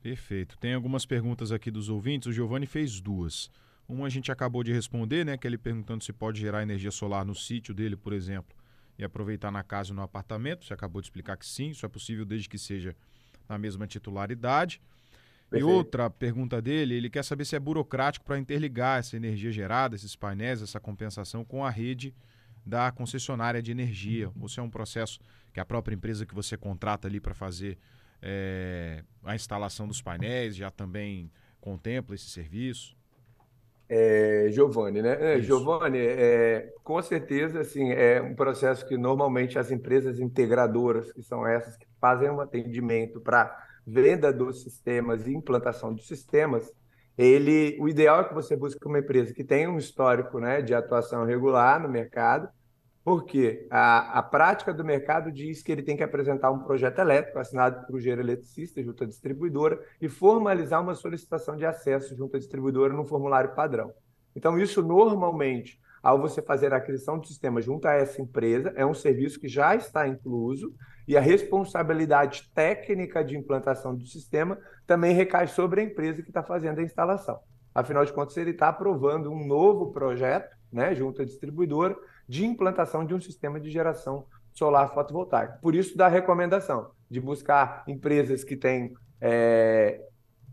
Perfeito. 0.03 0.57
Tem 0.59 0.73
algumas 0.73 1.05
perguntas 1.05 1.53
aqui 1.53 1.71
dos 1.71 1.91
ouvintes. 1.91 2.29
O 2.29 2.33
Giovanni 2.33 2.67
fez 2.67 3.01
duas. 3.01 3.51
Uma 3.87 4.07
a 4.07 4.09
gente 4.09 4.33
acabou 4.33 4.63
de 4.63 4.73
responder, 4.73 5.25
né? 5.25 5.37
Que 5.37 5.47
ele 5.47 5.59
perguntando 5.59 6.03
se 6.03 6.13
pode 6.13 6.41
gerar 6.41 6.63
energia 6.63 6.91
solar 6.91 7.25
no 7.25 7.35
sítio 7.35 7.75
dele, 7.75 7.97
por 7.97 8.15
exemplo, 8.15 8.57
e 9.01 9.05
aproveitar 9.05 9.51
na 9.51 9.63
casa 9.63 9.93
ou 9.93 9.97
no 9.97 10.03
apartamento. 10.03 10.65
Você 10.65 10.75
acabou 10.75 11.01
de 11.01 11.07
explicar 11.07 11.37
que 11.37 11.47
sim, 11.47 11.71
isso 11.71 11.87
é 11.87 11.89
possível 11.89 12.25
desde 12.25 12.49
que 12.49 12.59
seja 12.59 12.95
na 13.49 13.57
mesma 13.57 13.87
titularidade. 13.87 14.81
Perfeito. 15.49 15.69
E 15.69 15.75
outra 15.75 16.11
pergunta 16.11 16.61
dele, 16.61 16.95
ele 16.95 17.11
quer 17.11 17.25
saber 17.25 17.45
se 17.45 17.57
é 17.57 17.59
burocrático 17.59 18.25
para 18.25 18.39
interligar 18.39 19.01
essa 19.01 19.17
energia 19.17 19.51
gerada, 19.51 19.97
esses 19.97 20.15
painéis, 20.15 20.63
essa 20.63 20.79
compensação 20.79 21.45
com 21.45 21.65
a 21.65 21.71
rede 21.71 22.15
da 22.65 22.93
concessionária 22.93 23.63
de 23.63 23.71
energia. 23.71 24.31
Ou 24.39 24.49
se 24.49 24.61
é 24.61 24.63
um 24.63 24.71
processo 24.71 25.19
que 25.53 25.59
a 25.59 25.65
própria 25.65 25.95
empresa 25.95 26.27
que 26.27 26.35
você 26.35 26.57
contrata 26.57 27.09
ali 27.09 27.19
para 27.21 27.35
fazer 27.35 27.79
é, 28.21 29.03
a 29.25 29.35
instalação 29.35 29.89
dos 29.89 30.03
painéis 30.03 30.55
já 30.55 30.71
também 30.71 31.33
contempla 31.59 32.15
esse 32.15 32.29
serviço? 32.29 33.00
É, 33.93 34.47
Giovanni, 34.53 35.03
né? 35.03 35.35
É, 35.35 35.41
Giovanni, 35.41 35.99
é, 35.99 36.73
com 36.85 37.03
certeza, 37.03 37.61
assim, 37.61 37.91
é 37.91 38.23
um 38.23 38.37
processo 38.37 38.87
que 38.87 38.97
normalmente 38.97 39.59
as 39.59 39.73
empresas 39.73 40.21
integradoras, 40.21 41.13
que 41.13 41.21
são 41.25 41.45
essas 41.45 41.77
que 41.77 41.87
fazem 42.01 42.31
um 42.31 42.41
atendimento 42.41 43.21
para 43.21 43.53
venda 43.85 44.33
dos 44.33 44.63
sistemas 44.63 45.27
e 45.27 45.35
implantação 45.35 45.93
dos 45.93 46.07
sistemas, 46.07 46.73
ele, 47.19 47.77
o 47.81 47.89
ideal 47.89 48.21
é 48.21 48.25
que 48.29 48.33
você 48.33 48.57
busque 48.57 48.87
uma 48.87 49.01
empresa 49.01 49.35
que 49.35 49.43
tenha 49.43 49.69
um 49.69 49.77
histórico 49.77 50.39
né, 50.39 50.63
de 50.63 50.73
atuação 50.73 51.25
regular 51.25 51.83
no 51.83 51.89
mercado, 51.89 52.49
porque 53.05 53.67
a, 53.71 54.19
a 54.19 54.23
prática 54.23 54.75
do 54.75 54.85
mercado 54.85 55.33
diz 55.33 55.63
que 55.63 55.73
ele 55.73 55.83
tem 55.83 55.97
que 55.97 56.03
apresentar 56.03 56.51
um 56.51 56.61
projeto 56.61 56.99
elétrico 56.99 57.39
assinado 57.39 57.87
por 57.87 57.99
engenheiro 57.99 58.21
eletricista 58.21 58.83
junto 58.83 59.05
à 59.05 59.07
distribuidora 59.07 59.81
e 60.01 60.09
formalizar 60.09 60.83
uma 60.83 60.95
solicitação 60.95 61.57
de 61.57 61.65
acesso 61.65 62.15
junto 62.17 62.37
à 62.37 62.39
distribuidora 62.39 62.93
no 62.93 63.07
formulário 63.07 63.55
padrão. 63.55 63.93
Então, 64.37 64.59
isso 64.59 64.83
normalmente, 64.83 65.81
ao 66.03 66.21
você 66.21 66.43
fazer 66.43 66.73
a 66.73 66.77
aquisição 66.77 67.19
do 67.19 67.27
sistema 67.27 67.61
junto 67.61 67.89
a 67.89 67.95
essa 67.95 68.21
empresa, 68.21 68.73
é 68.77 68.85
um 68.85 68.95
serviço 68.95 69.41
que 69.41 69.49
já 69.49 69.75
está 69.75 70.07
incluso 70.07 70.73
e 71.09 71.17
a 71.17 71.21
responsabilidade 71.21 72.51
técnica 72.55 73.25
de 73.25 73.37
implantação 73.37 73.97
do 73.97 74.07
sistema 74.07 74.59
também 74.87 75.15
recai 75.15 75.47
sobre 75.47 75.81
a 75.81 75.85
empresa 75.85 76.23
que 76.23 76.31
está 76.31 76.43
fazendo 76.43 76.79
a 76.79 76.83
instalação. 76.83 77.41
Afinal 77.75 78.05
de 78.05 78.13
contas, 78.13 78.37
ele 78.37 78.51
está 78.51 78.69
aprovando 78.69 79.31
um 79.31 79.47
novo 79.47 79.91
projeto 79.91 80.57
né, 80.73 80.95
junto 80.95 81.23
à 81.23 81.25
distribuidora 81.25 81.97
de 82.29 82.45
implantação 82.45 83.05
de 83.05 83.15
um 83.15 83.21
sistema 83.21 83.59
de 83.59 83.71
geração 83.71 84.27
solar 84.53 84.93
fotovoltaica. 84.93 85.59
Por 85.61 85.75
isso, 85.75 85.97
da 85.97 86.09
recomendação 86.09 86.91
de 87.09 87.21
buscar 87.21 87.83
empresas 87.87 88.45
que 88.45 88.57
têm 88.57 88.95
é, 89.21 90.01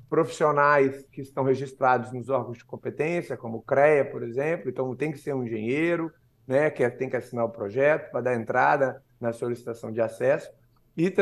profissionais 0.09 1.05
que 1.11 1.21
estão 1.21 1.43
registrados 1.43 2.11
nos 2.11 2.29
órgãos 2.29 2.57
de 2.57 2.65
competência, 2.65 3.37
como 3.37 3.57
o 3.57 3.61
CREA, 3.61 4.05
por 4.05 4.23
exemplo. 4.23 4.69
Então, 4.69 4.95
tem 4.95 5.11
que 5.11 5.19
ser 5.19 5.33
um 5.33 5.43
engenheiro, 5.43 6.11
né, 6.47 6.69
que 6.69 6.89
tem 6.91 7.09
que 7.09 7.17
assinar 7.17 7.45
o 7.45 7.49
projeto 7.49 8.11
para 8.11 8.21
dar 8.21 8.35
entrada 8.35 9.03
na 9.19 9.33
solicitação 9.33 9.91
de 9.91 10.01
acesso. 10.01 10.49
E 10.95 11.13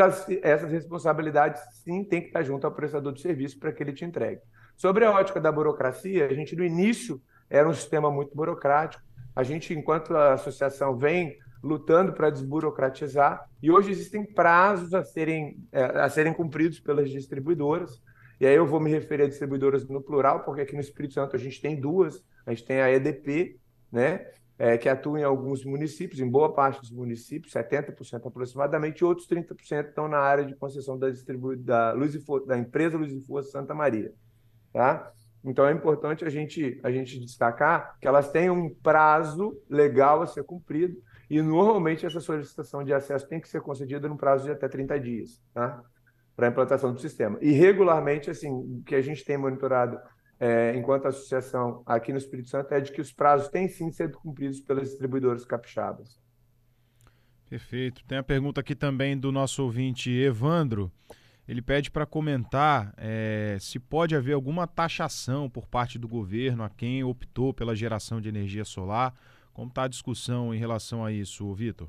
essas 0.42 0.72
responsabilidades, 0.72 1.62
sim, 1.84 2.04
tem 2.04 2.22
que 2.22 2.28
estar 2.28 2.44
junto 2.44 2.66
ao 2.66 2.72
prestador 2.72 3.12
de 3.12 3.20
serviço 3.22 3.60
para 3.60 3.74
que 3.74 3.84
ele 3.84 3.92
te 3.92 4.06
entregue. 4.06 4.42
Sobre 4.78 5.04
a 5.04 5.12
ótica 5.12 5.42
da 5.42 5.52
burocracia, 5.52 6.28
a 6.28 6.34
gente, 6.34 6.56
no 6.56 6.64
início, 6.64 7.22
era 7.50 7.68
um 7.68 7.74
sistema 7.74 8.12
muito 8.12 8.36
burocrático, 8.36 9.04
a 9.36 9.44
gente, 9.44 9.74
enquanto 9.74 10.16
a 10.16 10.34
associação, 10.34 10.98
vem 10.98 11.38
lutando 11.62 12.14
para 12.14 12.30
desburocratizar 12.30 13.50
e 13.62 13.72
hoje 13.72 13.92
existem 13.92 14.24
prazos 14.24 14.94
a 14.94 15.04
serem, 15.04 15.58
é, 15.72 15.84
a 15.84 16.10
serem 16.10 16.34
cumpridos 16.34 16.80
pelas 16.80 17.10
distribuidoras. 17.10 18.02
E 18.40 18.46
aí 18.46 18.56
eu 18.56 18.66
vou 18.66 18.80
me 18.80 18.92
referir 18.92 19.24
a 19.24 19.28
distribuidoras 19.28 19.88
no 19.88 20.02
plural, 20.02 20.44
porque 20.44 20.62
aqui 20.62 20.74
no 20.74 20.82
Espírito 20.82 21.16
Santo 21.16 21.36
a 21.36 21.40
gente 21.40 21.60
tem 21.60 21.80
duas. 21.80 22.24
A 22.46 22.52
gente 22.52 22.66
tem 22.66 22.82
a 22.82 22.92
EDP, 22.92 23.60
né, 23.92 24.28
é, 24.58 24.78
que 24.78 24.88
atua 24.88 25.20
em 25.20 25.24
alguns 25.24 25.66
municípios, 25.66 26.20
em 26.20 26.30
boa 26.30 26.54
parte 26.54 26.80
dos 26.80 26.92
municípios, 26.92 27.54
70% 27.54 28.28
aproximadamente, 28.28 29.00
e 29.00 29.06
outros 29.06 29.28
30% 29.28 29.90
estão 29.90 30.08
na 30.08 30.20
área 30.20 30.46
de 30.46 30.56
concessão 30.56 30.98
da, 30.98 31.08
da, 31.58 31.92
Luz 31.94 32.16
e 32.16 32.24
da 32.46 32.58
empresa 32.58 32.98
Luz 32.98 33.12
e 33.12 33.22
Força 33.22 33.52
Santa 33.52 33.74
Maria. 33.74 34.14
Tá? 34.72 35.12
Então 35.46 35.66
é 35.68 35.72
importante 35.72 36.26
a 36.26 36.30
gente, 36.30 36.80
a 36.84 36.92
gente 36.92 37.20
destacar 37.20 37.98
que 38.00 38.08
elas 38.08 38.32
têm 38.32 38.50
um 38.50 38.74
prazo 38.74 39.56
legal 39.70 40.22
a 40.22 40.28
ser 40.28 40.44
cumprido 40.44 40.96
e 41.30 41.42
normalmente 41.42 42.06
essa 42.06 42.20
solicitação 42.20 42.84
de 42.84 42.94
acesso 42.94 43.28
tem 43.28 43.40
que 43.40 43.48
ser 43.48 43.62
concedida 43.62 44.08
no 44.08 44.18
prazo 44.18 44.46
de 44.46 44.52
até 44.52 44.68
30 44.68 45.00
dias, 45.00 45.42
tá? 45.54 45.82
Para 46.36 46.48
a 46.48 46.50
implantação 46.50 46.94
do 46.94 47.00
sistema. 47.00 47.38
E 47.42 47.52
regularmente, 47.52 48.30
assim, 48.30 48.50
o 48.50 48.84
que 48.86 48.96
a 48.96 49.02
gente 49.02 49.24
tem 49.24 49.38
monitorado 49.38 49.98
é, 50.40 50.76
enquanto 50.76 51.08
associação 51.08 51.82
aqui 51.86 52.12
no 52.12 52.18
Espírito 52.18 52.50
Santo 52.50 52.74
é 52.74 52.82
de 52.82 52.92
que 52.92 53.00
os 53.00 53.14
prazos 53.14 53.48
têm 53.48 53.68
sim 53.68 53.92
sido 53.92 54.18
cumpridos 54.18 54.60
pelas 54.60 54.90
distribuidoras 54.90 55.46
capixabas. 55.46 56.20
Perfeito. 57.50 58.04
Tem 58.06 58.18
a 58.18 58.24
pergunta 58.24 58.60
aqui 58.60 58.76
também 58.76 59.18
do 59.18 59.32
nosso 59.32 59.64
ouvinte 59.64 60.12
Evandro. 60.12 60.92
Ele 61.48 61.62
pede 61.62 61.92
para 61.92 62.06
comentar 62.06 62.94
é, 62.98 63.58
se 63.60 63.80
pode 63.80 64.16
haver 64.16 64.34
alguma 64.34 64.66
taxação 64.66 65.50
por 65.50 65.68
parte 65.68 66.00
do 66.00 66.08
governo 66.08 66.64
a 66.64 66.70
quem 66.70 67.04
optou 67.04 67.54
pela 67.54 67.76
geração 67.76 68.20
de 68.20 68.28
energia 68.28 68.66
solar. 68.66 69.14
Como 69.54 69.70
está 69.70 69.84
a 69.84 69.88
discussão 69.88 70.54
em 70.54 70.58
relação 70.58 71.06
a 71.06 71.12
isso, 71.12 71.54
Vitor? 71.54 71.88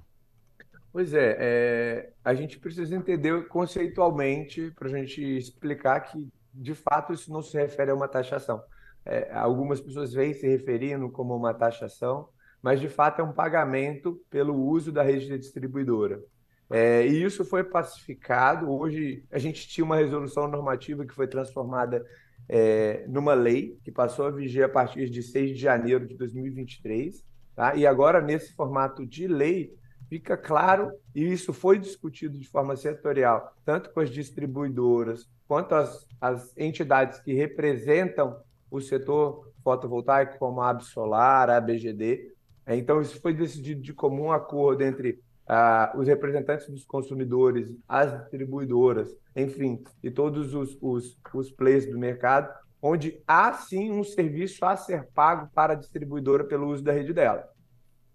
Pois 0.93 1.13
é, 1.13 1.37
é, 1.39 2.13
a 2.25 2.33
gente 2.35 2.59
precisa 2.59 2.95
entender 2.95 3.49
conceitualmente 3.49 4.71
para 4.71 4.89
a 4.89 4.91
gente 4.91 5.21
explicar 5.21 6.01
que, 6.01 6.29
de 6.55 6.75
fato, 6.75 7.13
isso 7.13 7.33
não 7.33 7.43
se 7.43 7.57
refere 7.57 7.91
a 7.91 7.95
uma 7.95 8.09
taxação. 8.09 8.63
É, 9.05 9.31
algumas 9.33 9.81
pessoas 9.81 10.13
vêm 10.13 10.33
se 10.33 10.47
referindo 10.47 11.11
como 11.11 11.35
uma 11.37 11.55
taxação, 11.55 12.29
mas 12.63 12.81
de 12.81 12.89
fato 12.89 13.21
é 13.21 13.25
um 13.25 13.33
pagamento 13.33 14.21
pelo 14.31 14.55
uso 14.55 14.91
da 14.91 15.03
rede 15.03 15.27
de 15.27 15.39
distribuidora. 15.39 16.21
É, 16.70 17.06
e 17.06 17.23
isso 17.23 17.44
foi 17.44 17.62
pacificado. 17.62 18.70
Hoje 18.70 19.25
a 19.30 19.38
gente 19.38 19.68
tinha 19.68 19.85
uma 19.85 19.96
resolução 19.96 20.49
normativa 20.49 21.06
que 21.06 21.14
foi 21.14 21.28
transformada 21.28 22.04
é, 22.49 23.04
numa 23.08 23.35
lei, 23.35 23.78
que 23.85 23.92
passou 23.92 24.26
a 24.26 24.30
viger 24.30 24.64
a 24.64 24.68
partir 24.68 25.08
de 25.08 25.23
6 25.23 25.50
de 25.50 25.56
janeiro 25.56 26.06
de 26.06 26.14
2023. 26.14 27.25
Tá? 27.54 27.75
E 27.75 27.87
agora, 27.87 28.20
nesse 28.20 28.54
formato 28.54 29.06
de 29.06 29.26
lei, 29.26 29.73
fica 30.08 30.37
claro, 30.37 30.92
e 31.14 31.32
isso 31.32 31.52
foi 31.52 31.78
discutido 31.78 32.38
de 32.38 32.46
forma 32.46 32.76
setorial, 32.76 33.54
tanto 33.64 33.90
com 33.90 34.00
as 34.00 34.11
distribuidoras 34.11 35.28
quanto 35.49 35.75
as, 35.75 36.06
as 36.20 36.56
entidades 36.56 37.20
que 37.20 37.32
representam 37.32 38.37
o 38.70 38.80
setor 38.80 39.52
fotovoltaico, 39.62 40.38
como 40.38 40.61
a 40.61 40.70
Absolar, 40.70 41.49
a 41.49 41.56
ABGD. 41.56 42.32
Então, 42.68 43.00
isso 43.00 43.20
foi 43.20 43.32
decidido 43.32 43.80
de 43.80 43.92
comum 43.92 44.32
acordo 44.32 44.82
entre 44.82 45.20
ah, 45.47 45.93
os 45.97 46.09
representantes 46.09 46.69
dos 46.69 46.85
consumidores, 46.85 47.69
as 47.88 48.21
distribuidoras, 48.21 49.17
enfim, 49.35 49.83
e 50.03 50.11
todos 50.11 50.55
os, 50.55 50.76
os, 50.81 51.19
os 51.33 51.50
players 51.50 51.87
do 51.87 51.99
mercado, 51.99 52.53
onde 52.83 53.23
há 53.26 53.53
sim 53.53 53.91
um 53.91 54.05
serviço 54.05 54.65
a 54.65 54.76
ser 54.76 55.07
pago 55.15 55.49
para 55.55 55.73
a 55.73 55.76
distribuidora 55.76 56.45
pelo 56.45 56.69
uso 56.69 56.83
da 56.83 56.93
rede 56.93 57.12
dela. 57.12 57.49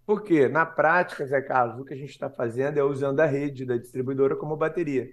Porque, 0.06 0.48
na 0.48 0.66
prática, 0.66 1.26
Zé 1.26 1.42
Carlos, 1.42 1.80
o 1.80 1.86
que 1.86 1.94
a 1.94 1.98
gente 1.98 2.10
está 2.10 2.30
fazendo 2.30 2.78
é 2.78 2.84
usando 2.84 3.20
a 3.20 3.26
rede 3.26 3.66
da 3.66 3.78
distribuidora 3.78 4.36
como 4.36 4.58
bateria. 4.58 5.10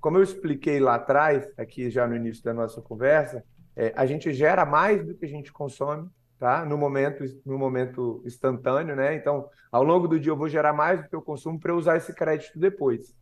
Como 0.00 0.16
eu 0.16 0.22
expliquei 0.22 0.80
lá 0.80 0.94
atrás, 0.94 1.46
aqui 1.58 1.90
já 1.90 2.06
no 2.06 2.16
início 2.16 2.42
da 2.42 2.54
nossa 2.54 2.80
conversa, 2.80 3.44
é, 3.76 3.92
a 3.94 4.06
gente 4.06 4.32
gera 4.32 4.64
mais 4.64 5.04
do 5.04 5.14
que 5.14 5.26
a 5.26 5.28
gente 5.28 5.52
consome 5.52 6.08
tá? 6.40 6.64
no, 6.64 6.78
momento, 6.78 7.22
no 7.44 7.58
momento 7.58 8.22
instantâneo. 8.24 8.96
Né? 8.96 9.14
Então, 9.14 9.46
ao 9.70 9.84
longo 9.84 10.08
do 10.08 10.18
dia, 10.18 10.32
eu 10.32 10.36
vou 10.36 10.48
gerar 10.48 10.72
mais 10.72 11.02
do 11.02 11.08
que 11.08 11.14
eu 11.14 11.22
consumo 11.22 11.60
para 11.60 11.76
usar 11.76 11.98
esse 11.98 12.14
crédito 12.14 12.58
depois. 12.58 13.14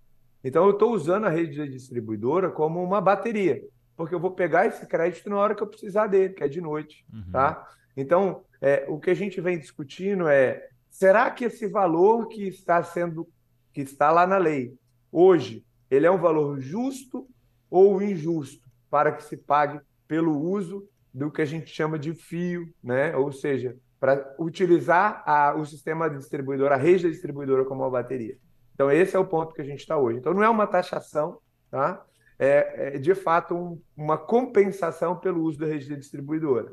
Então, 0.42 0.64
eu 0.64 0.70
estou 0.70 0.92
usando 0.92 1.26
a 1.26 1.28
rede 1.28 1.58
da 1.58 1.66
distribuidora 1.66 2.48
como 2.48 2.82
uma 2.82 3.00
bateria, 3.00 3.60
porque 3.96 4.14
eu 4.14 4.20
vou 4.20 4.30
pegar 4.30 4.66
esse 4.66 4.86
crédito 4.86 5.28
na 5.28 5.36
hora 5.36 5.54
que 5.54 5.62
eu 5.62 5.66
precisar 5.66 6.06
dele, 6.06 6.32
que 6.32 6.44
é 6.44 6.48
de 6.48 6.60
noite. 6.60 7.04
Uhum. 7.12 7.32
Tá? 7.32 7.66
Então, 7.96 8.44
é, 8.60 8.86
o 8.88 9.00
que 9.00 9.10
a 9.10 9.14
gente 9.14 9.40
vem 9.40 9.58
discutindo 9.58 10.28
é: 10.28 10.68
será 10.88 11.28
que 11.32 11.44
esse 11.44 11.66
valor 11.66 12.28
que 12.28 12.46
está 12.46 12.80
sendo, 12.84 13.28
que 13.72 13.80
está 13.80 14.12
lá 14.12 14.24
na 14.24 14.38
lei, 14.38 14.78
hoje, 15.10 15.66
ele 15.90 16.06
é 16.06 16.10
um 16.10 16.18
valor 16.18 16.60
justo 16.60 17.28
ou 17.68 18.00
injusto 18.00 18.68
para 18.88 19.10
que 19.10 19.24
se 19.24 19.36
pague 19.36 19.80
pelo 20.06 20.38
uso 20.38 20.88
do 21.18 21.30
que 21.30 21.42
a 21.42 21.44
gente 21.44 21.70
chama 21.70 21.98
de 21.98 22.14
fio, 22.14 22.72
né? 22.82 23.16
ou 23.16 23.32
seja, 23.32 23.76
para 23.98 24.34
utilizar 24.38 25.22
a, 25.26 25.54
o 25.54 25.66
sistema 25.66 26.08
de 26.08 26.18
distribuidora, 26.18 26.76
a 26.76 26.78
rede 26.78 27.04
da 27.04 27.10
distribuidora 27.10 27.64
como 27.64 27.82
uma 27.82 27.90
bateria. 27.90 28.36
Então, 28.74 28.90
esse 28.90 29.16
é 29.16 29.18
o 29.18 29.26
ponto 29.26 29.52
que 29.52 29.60
a 29.60 29.64
gente 29.64 29.80
está 29.80 29.98
hoje. 29.98 30.18
Então, 30.18 30.32
não 30.32 30.44
é 30.44 30.48
uma 30.48 30.66
taxação, 30.66 31.38
tá? 31.70 32.04
é, 32.38 32.94
é 32.94 32.98
de 32.98 33.14
fato 33.14 33.54
um, 33.54 33.82
uma 33.96 34.16
compensação 34.16 35.16
pelo 35.16 35.42
uso 35.42 35.58
da 35.58 35.66
rede 35.66 35.88
da 35.88 35.96
distribuidora. 35.96 36.72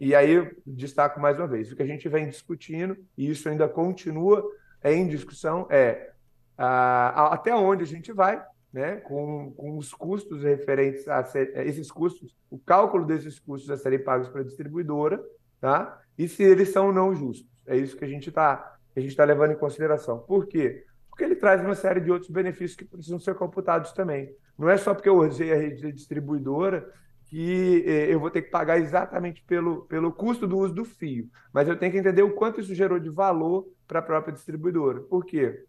E 0.00 0.14
aí, 0.14 0.50
destaco 0.64 1.20
mais 1.20 1.36
uma 1.36 1.48
vez: 1.48 1.72
o 1.72 1.76
que 1.76 1.82
a 1.82 1.86
gente 1.86 2.08
vem 2.08 2.28
discutindo, 2.28 2.96
e 3.18 3.28
isso 3.28 3.48
ainda 3.48 3.68
continua 3.68 4.48
em 4.84 5.08
discussão, 5.08 5.66
é 5.68 6.12
a, 6.56 7.08
a, 7.08 7.34
até 7.34 7.54
onde 7.54 7.82
a 7.82 7.86
gente 7.86 8.12
vai 8.12 8.40
né, 8.74 8.96
com, 8.96 9.52
com 9.52 9.78
os 9.78 9.94
custos 9.94 10.42
referentes 10.42 11.06
a 11.06 11.22
ser, 11.22 11.56
esses 11.64 11.92
custos, 11.92 12.36
o 12.50 12.58
cálculo 12.58 13.06
desses 13.06 13.38
custos 13.38 13.70
a 13.70 13.76
serem 13.76 14.02
pagos 14.02 14.28
para 14.28 14.40
a 14.40 14.44
distribuidora, 14.44 15.24
tá? 15.60 16.02
E 16.18 16.26
se 16.26 16.42
eles 16.42 16.70
são 16.70 16.92
não 16.92 17.14
justos. 17.14 17.48
É 17.68 17.76
isso 17.76 17.96
que 17.96 18.04
a 18.04 18.08
gente 18.08 18.30
está 18.30 18.72
a 18.96 19.00
gente 19.00 19.10
está 19.10 19.24
levando 19.24 19.52
em 19.52 19.56
consideração. 19.56 20.18
Por 20.20 20.46
quê? 20.46 20.84
Porque 21.08 21.24
ele 21.24 21.36
traz 21.36 21.60
uma 21.60 21.74
série 21.74 22.00
de 22.00 22.10
outros 22.10 22.30
benefícios 22.30 22.76
que 22.76 22.84
precisam 22.84 23.18
ser 23.18 23.34
computados 23.34 23.92
também. 23.92 24.34
Não 24.58 24.68
é 24.68 24.76
só 24.76 24.92
porque 24.94 25.08
eu 25.08 25.18
usei 25.18 25.52
a 25.52 25.56
rede 25.56 25.92
distribuidora 25.92 26.88
que 27.26 27.84
eh, 27.86 28.12
eu 28.12 28.20
vou 28.20 28.30
ter 28.30 28.42
que 28.42 28.50
pagar 28.50 28.78
exatamente 28.78 29.42
pelo, 29.44 29.84
pelo 29.86 30.12
custo 30.12 30.46
do 30.46 30.58
uso 30.58 30.74
do 30.74 30.84
fio, 30.84 31.28
mas 31.52 31.66
eu 31.66 31.76
tenho 31.76 31.90
que 31.90 31.98
entender 31.98 32.22
o 32.22 32.34
quanto 32.34 32.60
isso 32.60 32.74
gerou 32.74 33.00
de 33.00 33.10
valor 33.10 33.66
para 33.86 33.98
a 33.98 34.02
própria 34.02 34.32
distribuidora. 34.32 35.00
Por 35.00 35.24
quê? 35.24 35.64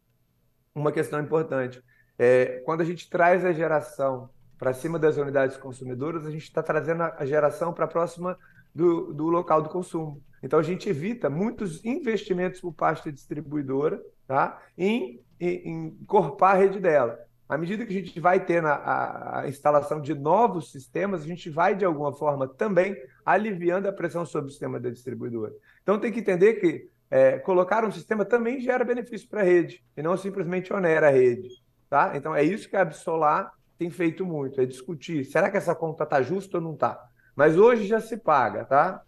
Uma 0.76 0.92
questão 0.92 1.20
importante. 1.20 1.82
É, 2.18 2.62
quando 2.66 2.82
a 2.82 2.86
gente 2.86 3.10
traz 3.10 3.44
a 3.44 3.52
geração 3.52 4.30
para 4.58 4.74
cima 4.74 4.98
das 4.98 5.18
unidades 5.18 5.58
consumidoras, 5.58 6.26
a 6.26 6.32
gente 6.32 6.44
está 6.44 6.64
trazendo 6.64 7.04
a 7.04 7.26
geração 7.26 7.74
para 7.74 7.88
próxima 7.88 8.38
do, 8.74 9.14
do 9.14 9.28
local 9.28 9.62
do 9.62 9.70
consumo. 9.70 10.22
Então 10.42 10.60
a 10.60 10.64
gente 10.64 10.90
evita 10.90 11.30
muitos 11.30 11.84
investimentos 11.84 12.62
por 12.62 12.74
parte 12.74 13.06
da 13.06 13.12
distribuidora 13.12 14.02
tá? 14.28 14.62
em, 14.78 15.22
em, 15.40 15.98
incorporar 16.02 16.56
a 16.56 16.60
rede 16.60 16.80
dela. 16.80 17.20
À 17.48 17.58
medida 17.58 17.86
que 17.86 17.92
a 17.92 18.02
gente 18.02 18.20
vai 18.20 18.44
ter 18.44 18.64
a, 18.66 19.42
a, 19.42 19.48
instalação 19.48 20.02
de 20.02 20.14
novos 20.14 20.72
sistemas, 20.72 21.22
a 21.22 21.28
gente 21.28 21.50
vai, 21.50 21.76
de 21.76 21.86
alguma 21.86 22.12
forma, 22.12 22.48
também 22.48 22.96
aliviando 23.24 23.88
a 23.88 23.94
pressão 23.94 24.26
sobre 24.26 24.48
o 24.48 24.52
sistema 24.52 24.80
da 24.80 24.90
distribuidora. 24.90 25.54
Então 25.84 26.00
tem 26.00 26.12
que 26.12 26.20
entender 26.20 26.56
que 26.56 26.90
é, 27.10 27.38
colocar 27.40 27.86
um 27.86 27.92
sistema 27.92 28.26
também 28.26 28.60
gera 28.60 28.84
benefício 28.84 29.30
para 29.30 29.42
a 29.42 29.44
rede, 29.44 29.84
e 29.96 30.02
não 30.02 30.18
simplesmente 30.18 30.74
onera 30.74 31.08
a 31.08 31.12
rede. 31.12 31.50
Tá? 31.96 32.12
Então 32.14 32.36
é 32.36 32.44
isso 32.44 32.68
que 32.68 32.76
a 32.76 32.82
Absolar 32.82 33.54
tem 33.78 33.90
feito 33.90 34.26
muito, 34.26 34.60
é 34.60 34.66
discutir, 34.66 35.24
será 35.24 35.50
que 35.50 35.56
essa 35.56 35.74
conta 35.74 36.04
está 36.04 36.22
justa 36.22 36.58
ou 36.58 36.62
não 36.62 36.74
está? 36.74 37.02
Mas 37.34 37.58
hoje 37.58 37.88
já 37.88 38.02
se 38.02 38.18
paga, 38.18 38.66
tá? 38.66 39.02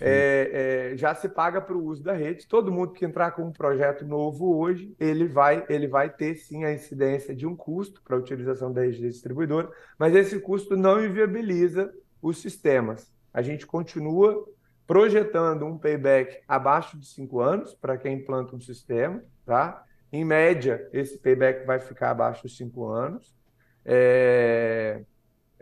É, 0.00 0.90
é, 0.90 0.96
já 0.96 1.14
se 1.14 1.28
paga 1.28 1.60
para 1.60 1.76
o 1.76 1.84
uso 1.84 2.02
da 2.02 2.14
rede. 2.14 2.48
Todo 2.48 2.72
mundo 2.72 2.92
que 2.92 3.04
entrar 3.04 3.30
com 3.30 3.44
um 3.44 3.52
projeto 3.52 4.04
novo 4.04 4.56
hoje, 4.58 4.92
ele 4.98 5.28
vai, 5.28 5.64
ele 5.68 5.86
vai 5.86 6.10
ter 6.10 6.34
sim 6.34 6.64
a 6.64 6.72
incidência 6.72 7.32
de 7.32 7.46
um 7.46 7.54
custo 7.54 8.02
para 8.02 8.16
a 8.16 8.18
utilização 8.18 8.72
da 8.72 8.80
rede 8.80 8.98
distribuidora, 8.98 9.70
mas 9.96 10.16
esse 10.16 10.40
custo 10.40 10.76
não 10.76 11.04
inviabiliza 11.04 11.94
os 12.20 12.38
sistemas. 12.38 13.14
A 13.32 13.40
gente 13.40 13.68
continua 13.68 14.44
projetando 14.84 15.64
um 15.64 15.78
payback 15.78 16.40
abaixo 16.48 16.98
de 16.98 17.06
cinco 17.06 17.38
anos 17.38 17.72
para 17.72 17.96
quem 17.96 18.16
implanta 18.16 18.56
um 18.56 18.60
sistema, 18.60 19.22
tá? 19.46 19.84
Em 20.12 20.24
média, 20.24 20.88
esse 20.92 21.18
payback 21.18 21.66
vai 21.66 21.80
ficar 21.80 22.10
abaixo 22.10 22.46
de 22.46 22.54
cinco 22.54 22.86
anos. 22.86 23.34
É... 23.84 25.04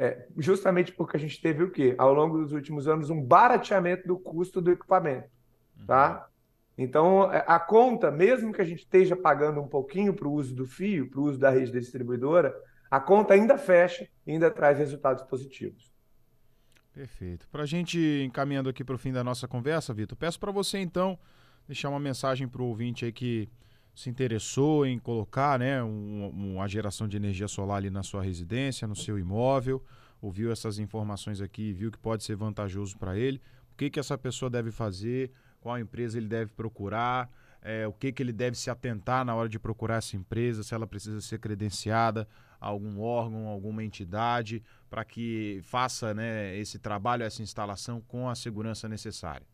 É, 0.02 0.26
justamente 0.38 0.92
porque 0.92 1.18
a 1.18 1.20
gente 1.20 1.38
teve 1.42 1.62
o 1.62 1.70
quê? 1.70 1.94
Ao 1.98 2.14
longo 2.14 2.38
dos 2.38 2.52
últimos 2.52 2.88
anos, 2.88 3.10
um 3.10 3.22
barateamento 3.22 4.08
do 4.08 4.18
custo 4.18 4.58
do 4.58 4.70
equipamento. 4.70 5.28
Tá? 5.86 6.26
Então, 6.76 7.30
é, 7.30 7.44
a 7.46 7.60
conta, 7.60 8.10
mesmo 8.10 8.50
que 8.50 8.62
a 8.62 8.64
gente 8.64 8.78
esteja 8.78 9.14
pagando 9.14 9.60
um 9.60 9.68
pouquinho 9.68 10.14
para 10.14 10.26
o 10.26 10.32
uso 10.32 10.54
do 10.54 10.64
fio, 10.64 11.10
para 11.10 11.20
o 11.20 11.24
uso 11.24 11.38
da 11.38 11.50
rede 11.50 11.70
distribuidora, 11.70 12.56
a 12.90 12.98
conta 12.98 13.34
ainda 13.34 13.58
fecha 13.58 14.08
e 14.26 14.32
ainda 14.32 14.50
traz 14.50 14.78
resultados 14.78 15.22
positivos. 15.24 15.92
Perfeito. 16.94 17.46
Para 17.48 17.64
a 17.64 17.66
gente 17.66 17.98
encaminhando 18.24 18.70
aqui 18.70 18.82
para 18.82 18.94
o 18.94 18.98
fim 18.98 19.12
da 19.12 19.22
nossa 19.22 19.46
conversa, 19.46 19.92
Vitor, 19.92 20.16
peço 20.16 20.40
para 20.40 20.50
você 20.50 20.78
então 20.78 21.18
deixar 21.68 21.90
uma 21.90 22.00
mensagem 22.00 22.48
para 22.48 22.62
o 22.62 22.66
ouvinte 22.66 23.04
aí 23.04 23.12
que 23.12 23.48
se 23.94 24.08
interessou 24.08 24.86
em 24.86 24.98
colocar 24.98 25.58
né, 25.58 25.82
um, 25.82 26.28
uma 26.28 26.68
geração 26.68 27.08
de 27.08 27.16
energia 27.16 27.48
solar 27.48 27.78
ali 27.78 27.90
na 27.90 28.02
sua 28.02 28.22
residência, 28.22 28.86
no 28.86 28.96
seu 28.96 29.18
imóvel, 29.18 29.82
ouviu 30.20 30.52
essas 30.52 30.78
informações 30.78 31.40
aqui 31.40 31.70
e 31.70 31.72
viu 31.72 31.90
que 31.90 31.98
pode 31.98 32.24
ser 32.24 32.36
vantajoso 32.36 32.96
para 32.98 33.16
ele, 33.16 33.40
o 33.72 33.76
que, 33.76 33.90
que 33.90 34.00
essa 34.00 34.16
pessoa 34.16 34.50
deve 34.50 34.70
fazer, 34.70 35.30
qual 35.60 35.78
empresa 35.78 36.18
ele 36.18 36.28
deve 36.28 36.52
procurar, 36.52 37.30
é, 37.62 37.86
o 37.86 37.92
que, 37.92 38.12
que 38.12 38.22
ele 38.22 38.32
deve 38.32 38.56
se 38.56 38.70
atentar 38.70 39.24
na 39.24 39.34
hora 39.34 39.48
de 39.48 39.58
procurar 39.58 39.96
essa 39.96 40.16
empresa, 40.16 40.62
se 40.62 40.74
ela 40.74 40.86
precisa 40.86 41.20
ser 41.20 41.38
credenciada 41.38 42.26
a 42.60 42.68
algum 42.68 43.00
órgão, 43.00 43.48
alguma 43.48 43.82
entidade, 43.84 44.62
para 44.88 45.04
que 45.04 45.60
faça 45.62 46.12
né, 46.14 46.56
esse 46.56 46.78
trabalho, 46.78 47.22
essa 47.22 47.42
instalação 47.42 48.00
com 48.00 48.28
a 48.28 48.34
segurança 48.34 48.88
necessária. 48.88 49.46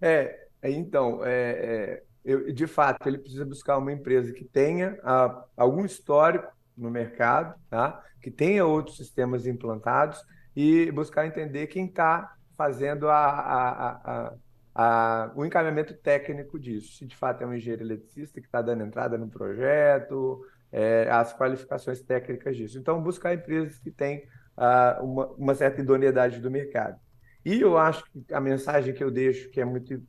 É, 0.00 0.48
então, 0.62 1.24
é, 1.24 1.30
é 1.30 2.02
eu, 2.24 2.52
de 2.52 2.66
fato, 2.66 3.06
ele 3.06 3.18
precisa 3.18 3.44
buscar 3.44 3.76
uma 3.76 3.92
empresa 3.92 4.32
que 4.32 4.44
tenha 4.44 4.98
ah, 5.02 5.44
algum 5.56 5.84
histórico 5.84 6.50
no 6.76 6.90
mercado, 6.90 7.54
tá? 7.68 8.02
que 8.20 8.30
tenha 8.30 8.64
outros 8.64 8.96
sistemas 8.96 9.46
implantados 9.46 10.24
e 10.56 10.90
buscar 10.92 11.26
entender 11.26 11.66
quem 11.66 11.86
está 11.86 12.34
fazendo 12.56 13.08
a, 13.08 13.26
a, 13.26 14.34
a, 14.74 15.32
o 15.36 15.44
encaminhamento 15.44 15.94
técnico 15.94 16.58
disso. 16.58 16.96
Se 16.96 17.06
de 17.06 17.14
fato 17.14 17.42
é 17.42 17.46
um 17.46 17.54
engenheiro 17.54 17.82
eletricista 17.82 18.40
que 18.40 18.46
está 18.46 18.62
dando 18.62 18.82
entrada 18.82 19.18
no 19.18 19.28
projeto, 19.28 20.44
é, 20.72 21.08
as 21.10 21.36
qualificações 21.36 22.00
técnicas 22.00 22.56
disso. 22.56 22.78
Então, 22.78 23.02
buscar 23.02 23.34
empresas 23.34 23.78
que 23.78 23.90
têm 23.90 24.24
ah, 24.56 24.98
uma, 25.02 25.26
uma 25.34 25.54
certa 25.54 25.80
idoneidade 25.80 26.40
do 26.40 26.50
mercado. 26.50 26.98
E 27.44 27.60
eu 27.60 27.76
acho 27.76 28.04
que 28.10 28.24
a 28.32 28.40
mensagem 28.40 28.94
que 28.94 29.04
eu 29.04 29.10
deixo, 29.10 29.50
que 29.50 29.60
é 29.60 29.64
muito. 29.64 30.02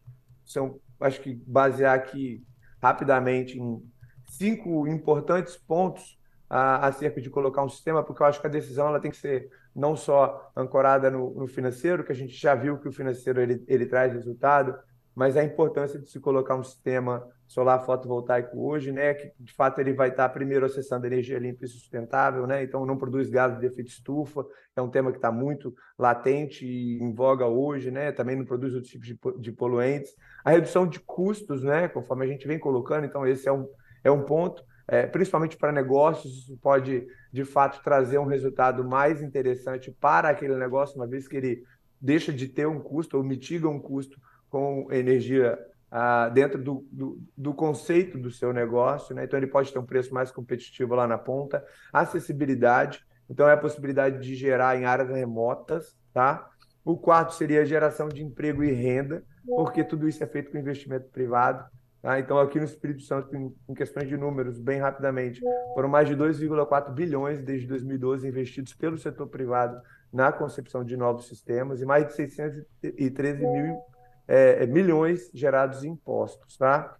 São 0.46 0.80
acho 1.00 1.22
que 1.22 1.34
basear 1.48 1.96
aqui 1.96 2.44
rapidamente 2.82 3.60
em 3.60 3.82
cinco 4.26 4.88
importantes 4.88 5.56
pontos 5.56 6.18
a, 6.50 6.88
acerca 6.88 7.22
de 7.22 7.30
colocar 7.30 7.64
um 7.64 7.70
sistema, 7.70 8.04
porque 8.04 8.22
eu 8.22 8.28
acho 8.28 8.42
que 8.42 8.48
a 8.48 8.50
decisão 8.50 8.88
ela 8.88 9.00
tem 9.00 9.12
que 9.12 9.18
ser 9.18 9.50
não 9.76 9.96
só 9.96 10.52
ancorada 10.56 11.10
no, 11.12 11.34
no 11.34 11.48
financeiro, 11.48 12.04
que 12.04 12.12
a 12.12 12.16
gente 12.16 12.34
já 12.34 12.56
viu 12.56 12.80
que 12.80 12.88
o 12.88 12.94
financeiro 12.94 13.42
ele, 13.42 13.64
ele 13.68 13.86
traz 13.86 14.14
resultado, 14.14 14.78
mas 15.16 15.38
a 15.38 15.44
importância 15.44 15.98
de 15.98 16.10
se 16.10 16.20
colocar 16.20 16.56
um 16.56 16.64
sistema 16.64 17.26
solar 17.48 17.86
fotovoltaico 17.86 18.60
hoje, 18.60 18.92
né, 18.92 19.14
que 19.14 19.32
de 19.40 19.54
fato 19.54 19.80
ele 19.80 19.94
vai 19.94 20.10
estar 20.10 20.28
primeiro 20.30 20.66
acessando 20.66 21.06
energia 21.06 21.40
limpa 21.40 21.64
e 21.64 21.68
sustentável, 21.68 22.46
né, 22.46 22.64
então 22.64 22.86
não 22.86 22.98
produz 22.98 23.30
gases 23.30 23.60
de 23.60 23.66
efeito 23.66 23.90
estufa, 23.90 24.46
é 24.76 24.82
um 24.82 24.90
tema 24.90 25.12
que 25.12 25.18
está 25.18 25.32
muito 25.32 25.74
latente 25.98 26.66
e 26.66 27.02
em 27.02 27.14
voga 27.14 27.46
hoje, 27.46 27.92
né, 27.92 28.12
também 28.12 28.36
não 28.36 28.46
produz 28.46 28.74
outros 28.74 28.92
tipos 28.92 29.08
de, 29.08 29.18
de 29.40 29.52
poluentes, 29.52 30.14
a 30.44 30.52
redução 30.52 30.86
de 30.86 31.00
custos, 31.00 31.64
né, 31.64 31.88
conforme 31.88 32.26
a 32.26 32.28
gente 32.28 32.48
vem 32.48 32.60
colocando, 32.60 33.06
então 33.06 33.26
esse 33.26 33.48
é 33.48 33.54
um, 33.54 33.68
é 34.04 34.12
um 34.12 34.24
ponto, 34.24 34.64
é, 34.88 35.06
principalmente 35.08 35.56
para 35.56 35.72
negócios, 35.72 36.34
isso 36.34 36.58
pode 36.58 37.08
de 37.32 37.46
fato 37.46 37.82
trazer 37.84 38.18
um 38.18 38.26
resultado 38.26 38.84
mais 38.84 39.22
interessante 39.22 39.92
para 39.92 40.30
aquele 40.30 40.56
negócio, 40.56 40.96
uma 40.96 41.08
vez 41.08 41.28
que 41.28 41.38
ele 41.38 41.64
deixa 42.02 42.34
de 42.34 42.48
ter 42.48 42.68
um 42.68 42.80
custo 42.80 43.18
ou 43.18 43.24
mitiga 43.24 43.68
um 43.68 43.80
custo 43.80 44.20
com 44.56 44.88
energia 44.90 45.60
ah, 45.92 46.30
dentro 46.30 46.64
do, 46.64 46.88
do, 46.90 47.22
do, 47.36 47.54
conceito 47.54 48.18
do 48.18 48.32
seu 48.32 48.54
negócio, 48.54 49.14
né? 49.14 49.26
então 49.26 49.38
ele 49.38 49.48
pode 49.48 49.74
ter 49.74 49.78
um 49.78 49.86
preço 49.86 50.14
mais 50.14 50.32
competitivo 50.32 50.96
lá 50.96 51.06
na 51.06 51.18
ponta, 51.18 51.62
acessibilidade, 51.92 53.06
então 53.30 53.50
é 53.50 53.52
a 53.52 53.58
possibilidade 53.58 54.26
de 54.26 54.34
gerar 54.34 54.80
em 54.80 54.86
áreas 54.86 55.10
remotas, 55.10 55.94
tá? 56.14 56.50
O 56.86 56.96
quarto 56.96 57.34
seria 57.34 57.64
a 57.64 57.66
geração 57.66 58.08
de 58.08 58.24
emprego 58.24 58.64
e 58.64 58.72
renda, 58.72 59.26
porque 59.46 59.84
tudo 59.84 60.08
isso 60.08 60.24
é 60.24 60.28
feito 60.28 60.52
com 60.52 60.58
investimento 60.58 61.10
privado. 61.10 61.66
Tá? 62.02 62.18
Então, 62.18 62.40
aqui 62.40 62.60
no 62.60 62.66
Espírito 62.66 63.02
Santo, 63.02 63.36
em, 63.36 63.54
em 63.68 63.74
questões 63.74 64.08
de 64.08 64.16
números, 64.16 64.58
bem 64.58 64.80
rapidamente, 64.80 65.42
foram 65.74 65.90
mais 65.90 66.08
de 66.08 66.16
2,4 66.16 66.94
bilhões 66.94 67.42
desde 67.42 67.68
2012 67.68 68.26
investidos 68.26 68.74
pelo 68.74 68.98
setor 68.98 69.28
privado 69.28 69.82
na 70.14 70.32
concepção 70.32 70.86
de 70.86 70.96
novos 70.96 71.28
sistemas 71.28 71.82
e 71.82 71.86
mais 71.86 72.08
de 72.08 72.14
613 72.14 73.42
mil 73.42 73.82
é, 74.28 74.64
é, 74.64 74.66
milhões 74.66 75.30
gerados 75.34 75.84
em 75.84 75.90
impostos, 75.90 76.58
tá? 76.58 76.96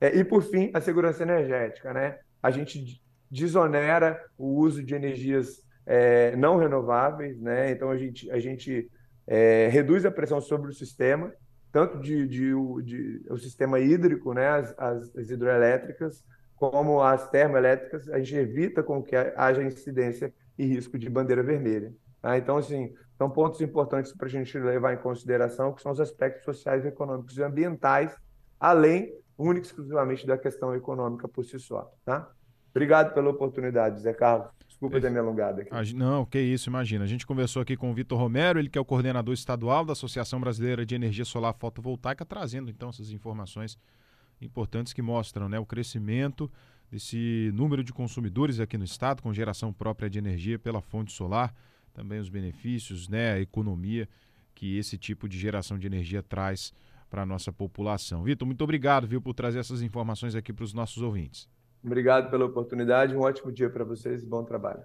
É, 0.00 0.16
e 0.16 0.24
por 0.24 0.42
fim, 0.42 0.70
a 0.72 0.80
segurança 0.80 1.22
energética, 1.22 1.92
né? 1.92 2.18
A 2.42 2.50
gente 2.50 3.02
desonera 3.30 4.22
o 4.36 4.58
uso 4.58 4.82
de 4.82 4.94
energias 4.94 5.62
é, 5.86 6.34
não 6.36 6.56
renováveis, 6.56 7.40
né? 7.40 7.70
Então 7.70 7.90
a 7.90 7.96
gente, 7.96 8.30
a 8.30 8.38
gente 8.38 8.90
é, 9.26 9.68
reduz 9.68 10.04
a 10.04 10.10
pressão 10.10 10.40
sobre 10.40 10.70
o 10.70 10.74
sistema, 10.74 11.32
tanto 11.72 12.00
de, 12.00 12.26
de, 12.26 12.52
de, 12.82 13.20
de 13.20 13.32
o 13.32 13.36
sistema 13.36 13.78
hídrico, 13.78 14.32
né? 14.32 14.48
As, 14.48 14.74
as, 14.78 15.16
as, 15.16 15.30
hidroelétricas, 15.30 16.24
como 16.56 17.02
as 17.02 17.28
termoelétricas, 17.28 18.08
a 18.08 18.18
gente 18.18 18.36
evita 18.36 18.82
com 18.82 19.02
que 19.02 19.16
haja 19.16 19.62
incidência 19.62 20.32
e 20.58 20.64
risco 20.66 20.98
de 20.98 21.08
bandeira 21.08 21.42
vermelha. 21.42 21.92
Tá? 22.20 22.36
Então, 22.36 22.56
assim, 22.56 22.92
são 23.16 23.30
pontos 23.30 23.60
importantes 23.60 24.12
para 24.12 24.26
a 24.26 24.30
gente 24.30 24.58
levar 24.58 24.94
em 24.94 24.98
consideração, 24.98 25.72
que 25.72 25.82
são 25.82 25.92
os 25.92 26.00
aspectos 26.00 26.44
sociais, 26.44 26.84
econômicos 26.84 27.36
e 27.36 27.42
ambientais, 27.42 28.16
além, 28.58 29.12
única 29.36 29.66
e 29.66 29.68
exclusivamente, 29.68 30.26
da 30.26 30.38
questão 30.38 30.74
econômica 30.74 31.28
por 31.28 31.44
si 31.44 31.58
só. 31.58 31.92
Tá? 32.04 32.30
Obrigado 32.70 33.12
pela 33.14 33.30
oportunidade, 33.30 34.00
Zé 34.00 34.12
Carlos. 34.12 34.50
Desculpa 34.66 35.00
ter 35.00 35.10
me 35.10 35.18
alongado 35.18 35.60
aqui. 35.60 35.94
Não, 35.94 36.24
que 36.24 36.40
isso, 36.40 36.70
imagina. 36.70 37.04
A 37.04 37.06
gente 37.06 37.26
conversou 37.26 37.60
aqui 37.60 37.76
com 37.76 37.90
o 37.90 37.94
Vitor 37.94 38.18
Romero, 38.18 38.58
ele 38.58 38.70
que 38.70 38.78
é 38.78 38.80
o 38.80 38.84
coordenador 38.84 39.34
estadual 39.34 39.84
da 39.84 39.92
Associação 39.92 40.40
Brasileira 40.40 40.86
de 40.86 40.94
Energia 40.94 41.24
Solar 41.24 41.52
Fotovoltaica, 41.52 42.24
trazendo 42.24 42.70
então 42.70 42.88
essas 42.88 43.10
informações 43.10 43.78
importantes 44.40 44.94
que 44.94 45.02
mostram 45.02 45.48
né, 45.48 45.58
o 45.58 45.66
crescimento 45.66 46.50
desse 46.90 47.50
número 47.54 47.84
de 47.84 47.92
consumidores 47.92 48.58
aqui 48.58 48.78
no 48.78 48.84
estado 48.84 49.22
com 49.22 49.32
geração 49.34 49.72
própria 49.72 50.08
de 50.08 50.18
energia 50.18 50.58
pela 50.58 50.80
fonte 50.80 51.12
solar, 51.12 51.54
também 51.92 52.18
os 52.18 52.28
benefícios, 52.28 53.08
né, 53.08 53.32
a 53.32 53.40
economia 53.40 54.08
que 54.54 54.76
esse 54.76 54.98
tipo 54.98 55.28
de 55.28 55.38
geração 55.38 55.78
de 55.78 55.86
energia 55.86 56.22
traz 56.22 56.72
para 57.08 57.22
a 57.22 57.26
nossa 57.26 57.52
população. 57.52 58.22
Vitor, 58.22 58.46
muito 58.46 58.62
obrigado, 58.62 59.06
viu, 59.06 59.20
por 59.20 59.34
trazer 59.34 59.58
essas 59.58 59.82
informações 59.82 60.34
aqui 60.34 60.52
para 60.52 60.64
os 60.64 60.72
nossos 60.72 61.02
ouvintes. 61.02 61.48
Obrigado 61.82 62.30
pela 62.30 62.44
oportunidade, 62.44 63.16
um 63.16 63.20
ótimo 63.20 63.50
dia 63.50 63.70
para 63.70 63.84
vocês 63.84 64.22
e 64.22 64.26
bom 64.26 64.44
trabalho. 64.44 64.82